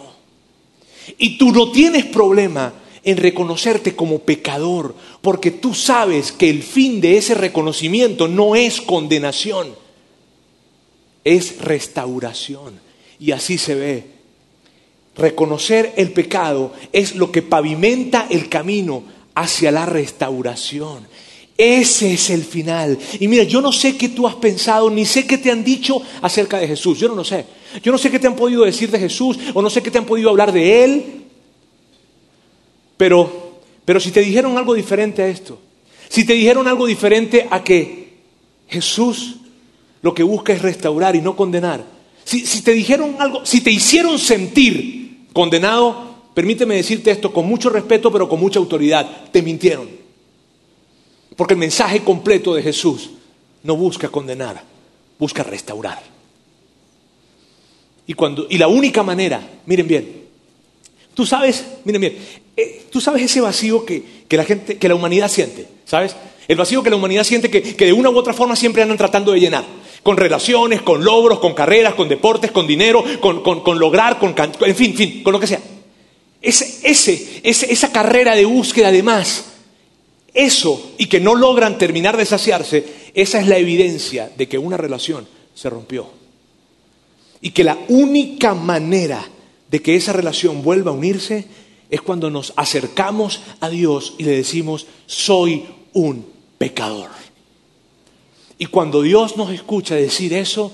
[1.18, 2.74] Y tú no tienes problema
[3.04, 8.82] en reconocerte como pecador, porque tú sabes que el fin de ese reconocimiento no es
[8.82, 9.74] condenación,
[11.24, 12.80] es restauración.
[13.20, 14.06] Y así se ve.
[15.16, 19.04] Reconocer el pecado es lo que pavimenta el camino
[19.36, 21.08] hacia la restauración.
[21.60, 22.98] Ese es el final.
[23.20, 26.02] Y mira, yo no sé qué tú has pensado, ni sé qué te han dicho
[26.22, 26.98] acerca de Jesús.
[26.98, 27.46] Yo no lo sé.
[27.84, 29.98] Yo no sé qué te han podido decir de Jesús, o no sé qué te
[29.98, 31.04] han podido hablar de Él.
[32.96, 35.60] Pero, pero si te dijeron algo diferente a esto,
[36.08, 38.20] si te dijeron algo diferente a que
[38.70, 39.36] Jesús
[40.02, 41.84] lo que busca es restaurar y no condenar,
[42.24, 47.70] si, si te dijeron algo, si te hicieron sentir condenado, permíteme decirte esto con mucho
[47.70, 49.99] respeto, pero con mucha autoridad, te mintieron.
[51.40, 53.12] Porque el mensaje completo de Jesús
[53.64, 54.62] no busca condenar,
[55.18, 56.04] busca restaurar.
[58.06, 60.26] Y, cuando, y la única manera, miren bien,
[61.14, 62.18] tú sabes, miren bien,
[62.58, 66.14] eh, tú sabes ese vacío que, la gente, que la humanidad siente, ¿sabes?
[66.46, 69.32] El vacío que la humanidad siente que, de una u otra forma siempre andan tratando
[69.32, 69.64] de llenar.
[70.04, 74.94] Con relaciones, con logros, con carreras, con deportes, con dinero, con, lograr, con, en fin,
[74.94, 75.62] fin, con lo que sea.
[76.42, 79.49] Ese, ese, esa carrera de búsqueda de más
[80.34, 84.78] eso y que no logran terminar de saciarse, esa es la evidencia de que una
[84.78, 86.08] relación se rompió.
[87.42, 89.26] Y que la única manera
[89.70, 91.46] de que esa relación vuelva a unirse
[91.90, 96.26] es cuando nos acercamos a Dios y le decimos, soy un
[96.58, 97.10] pecador.
[98.58, 100.74] Y cuando Dios nos escucha decir eso,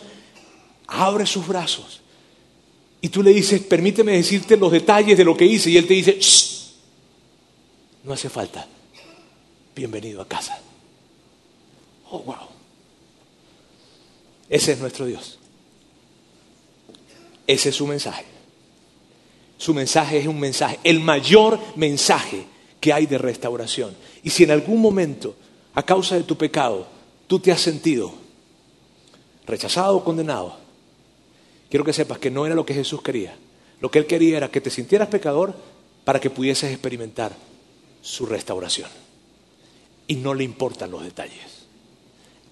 [0.88, 2.02] abre sus brazos.
[3.00, 5.70] Y tú le dices, permíteme decirte los detalles de lo que hice.
[5.70, 6.20] Y Él te dice,
[8.04, 8.68] no hace falta
[9.76, 10.58] bienvenido a casa.
[12.10, 12.48] Oh, wow.
[14.50, 15.38] Ese es nuestro Dios.
[17.46, 18.26] Ese es su mensaje.
[19.58, 22.46] Su mensaje es un mensaje, el mayor mensaje
[22.80, 23.96] que hay de restauración.
[24.24, 25.36] Y si en algún momento,
[25.74, 26.88] a causa de tu pecado,
[27.28, 28.14] tú te has sentido
[29.46, 30.58] rechazado o condenado,
[31.70, 33.36] quiero que sepas que no era lo que Jesús quería.
[33.80, 35.56] Lo que Él quería era que te sintieras pecador
[36.04, 37.36] para que pudieses experimentar
[38.02, 39.05] su restauración
[40.08, 41.66] y no le importan los detalles.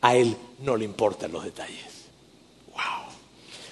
[0.02, 1.84] A él no le importan los detalles.
[2.72, 3.14] Wow.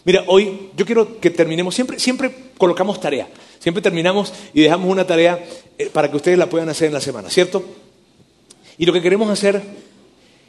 [0.04, 3.28] Mira, hoy yo quiero que terminemos, siempre, siempre colocamos tarea,
[3.60, 5.44] siempre terminamos y dejamos una tarea
[5.78, 7.64] eh, para que ustedes la puedan hacer en la semana, ¿cierto?
[8.78, 9.62] Y lo que queremos hacer,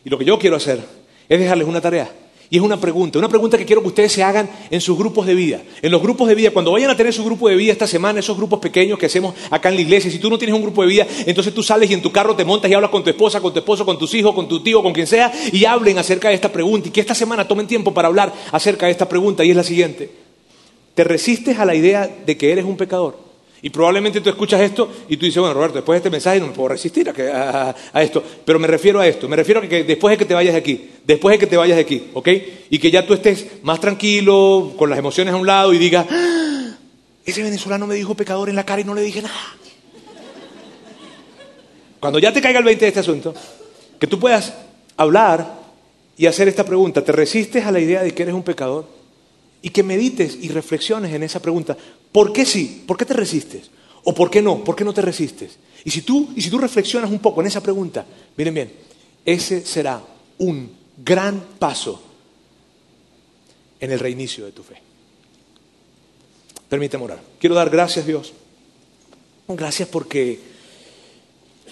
[0.04, 0.80] y lo que yo quiero hacer,
[1.28, 2.10] es dejarles una tarea.
[2.53, 5.26] Y es una pregunta, una pregunta que quiero que ustedes se hagan en sus grupos
[5.26, 5.62] de vida.
[5.80, 8.20] En los grupos de vida, cuando vayan a tener su grupo de vida esta semana,
[8.20, 10.82] esos grupos pequeños que hacemos acá en la iglesia, si tú no tienes un grupo
[10.82, 13.09] de vida, entonces tú sales y en tu carro te montas y hablas con tu
[13.09, 15.96] esposa, con tu esposo, con tus hijos, con tu tío, con quien sea, y hablen
[15.96, 16.88] acerca de esta pregunta.
[16.88, 19.64] Y que esta semana tomen tiempo para hablar acerca de esta pregunta, y es la
[19.64, 20.11] siguiente.
[20.94, 23.31] ¿Te resistes a la idea de que eres un pecador?
[23.64, 26.48] Y probablemente tú escuchas esto y tú dices, bueno, Roberto, después de este mensaje no
[26.48, 28.22] me puedo resistir a, esto.
[28.44, 30.58] Pero me refiero a esto, me refiero a que después de que te vayas de
[30.58, 32.28] aquí, después de que te vayas de aquí, ¿ok?
[32.70, 36.06] Y que ya tú estés más tranquilo, con las emociones a un lado y digas,
[36.10, 36.74] ¡Ah!
[37.24, 39.56] ese venezolano me dijo pecador en la cara y no le dije nada.
[42.00, 43.32] Cuando ya te caiga el 20 de este asunto,
[44.00, 44.54] que tú puedas
[44.96, 45.62] hablar
[46.16, 49.01] y hacer esta pregunta, ¿te resistes a la idea de que eres un pecador?
[49.62, 51.76] Y que medites y reflexiones en esa pregunta.
[52.10, 52.84] ¿Por qué sí?
[52.86, 53.70] ¿Por qué te resistes?
[54.04, 54.64] ¿O por qué no?
[54.64, 55.58] ¿Por qué no te resistes?
[55.84, 58.04] Y si tú, y si tú reflexionas un poco en esa pregunta,
[58.36, 58.72] miren bien,
[59.24, 60.02] ese será
[60.38, 62.02] un gran paso
[63.78, 64.76] en el reinicio de tu fe.
[66.68, 67.22] Permíteme orar.
[67.38, 68.32] Quiero dar gracias, Dios.
[69.48, 70.52] Gracias porque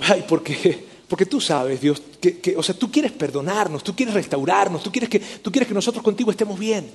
[0.01, 4.83] Ay, porque, porque tú sabes, Dios, que, o sea, tú quieres perdonarnos, tú quieres restaurarnos,
[4.83, 6.91] tú quieres, que, tú quieres que nosotros contigo estemos bien.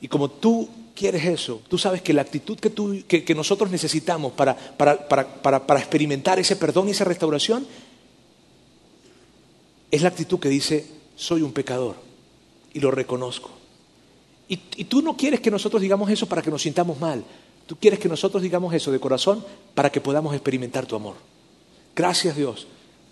[0.00, 4.32] Y como tú quieres eso, tú sabes que la actitud que, tú, que, nosotros necesitamos
[4.32, 7.66] para, para, para, para, experimentar ese perdón y esa restauración
[9.90, 10.86] es la actitud que dice,
[11.16, 11.96] soy un pecador
[12.72, 13.50] y lo reconozco.
[14.48, 17.24] Y, y tú no quieres que nosotros digamos eso para que nos sintamos mal,
[17.66, 21.14] tú quieres que nosotros digamos eso de corazón para que podamos experimentar tu amor.
[21.96, 22.66] Gracias Dios,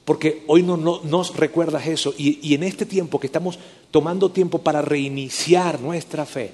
[0.04, 3.58] porque hoy no, nos recuerdas eso y, en este tiempo que estamos
[3.90, 6.52] tomando tiempo para reiniciar nuestra fe,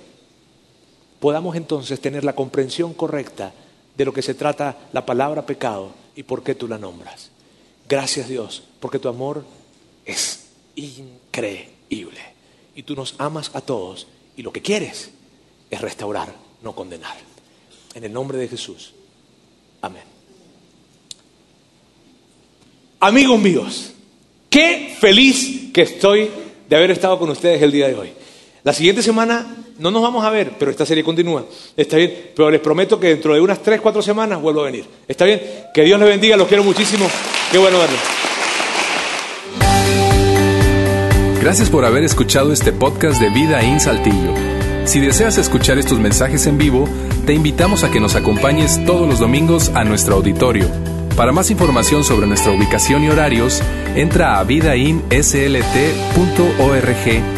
[1.21, 3.53] podamos entonces tener la comprensión correcta
[3.97, 7.31] de lo que se trata la palabra pecado y por qué tú la nombras.
[7.89, 9.45] Gracias Dios, porque tu amor
[10.05, 10.47] es
[10.77, 12.21] increíble
[12.75, 14.07] y tú nos amas a todos
[14.37, 15.11] y lo que quieres
[15.71, 17.17] es restaurar, no condenar.
[17.95, 18.93] En el nombre de Jesús.
[19.81, 20.05] Amén.
[23.01, 23.93] Amigos míos,
[24.51, 26.31] qué feliz que estoy
[26.69, 28.13] de haber estado con ustedes el día de hoy.
[28.65, 31.45] La siguiente semana no nos vamos a ver, pero esta serie continúa.
[31.77, 34.85] Está bien, pero les prometo que dentro de unas 3, 4 semanas vuelvo a venir.
[35.07, 35.41] ¿Está bien?
[35.73, 37.09] Que Dios les bendiga, los quiero muchísimo.
[37.51, 38.01] Qué bueno verlos.
[41.41, 44.35] Gracias por haber escuchado este podcast de Vida en Saltillo.
[44.85, 46.89] Si deseas escuchar estos mensajes en vivo,
[47.27, 50.67] te invitamos a que nos acompañes todos los domingos a nuestro auditorio
[51.19, 53.61] para más información sobre nuestra ubicación y horarios,
[53.97, 57.38] entra a vidainslt.org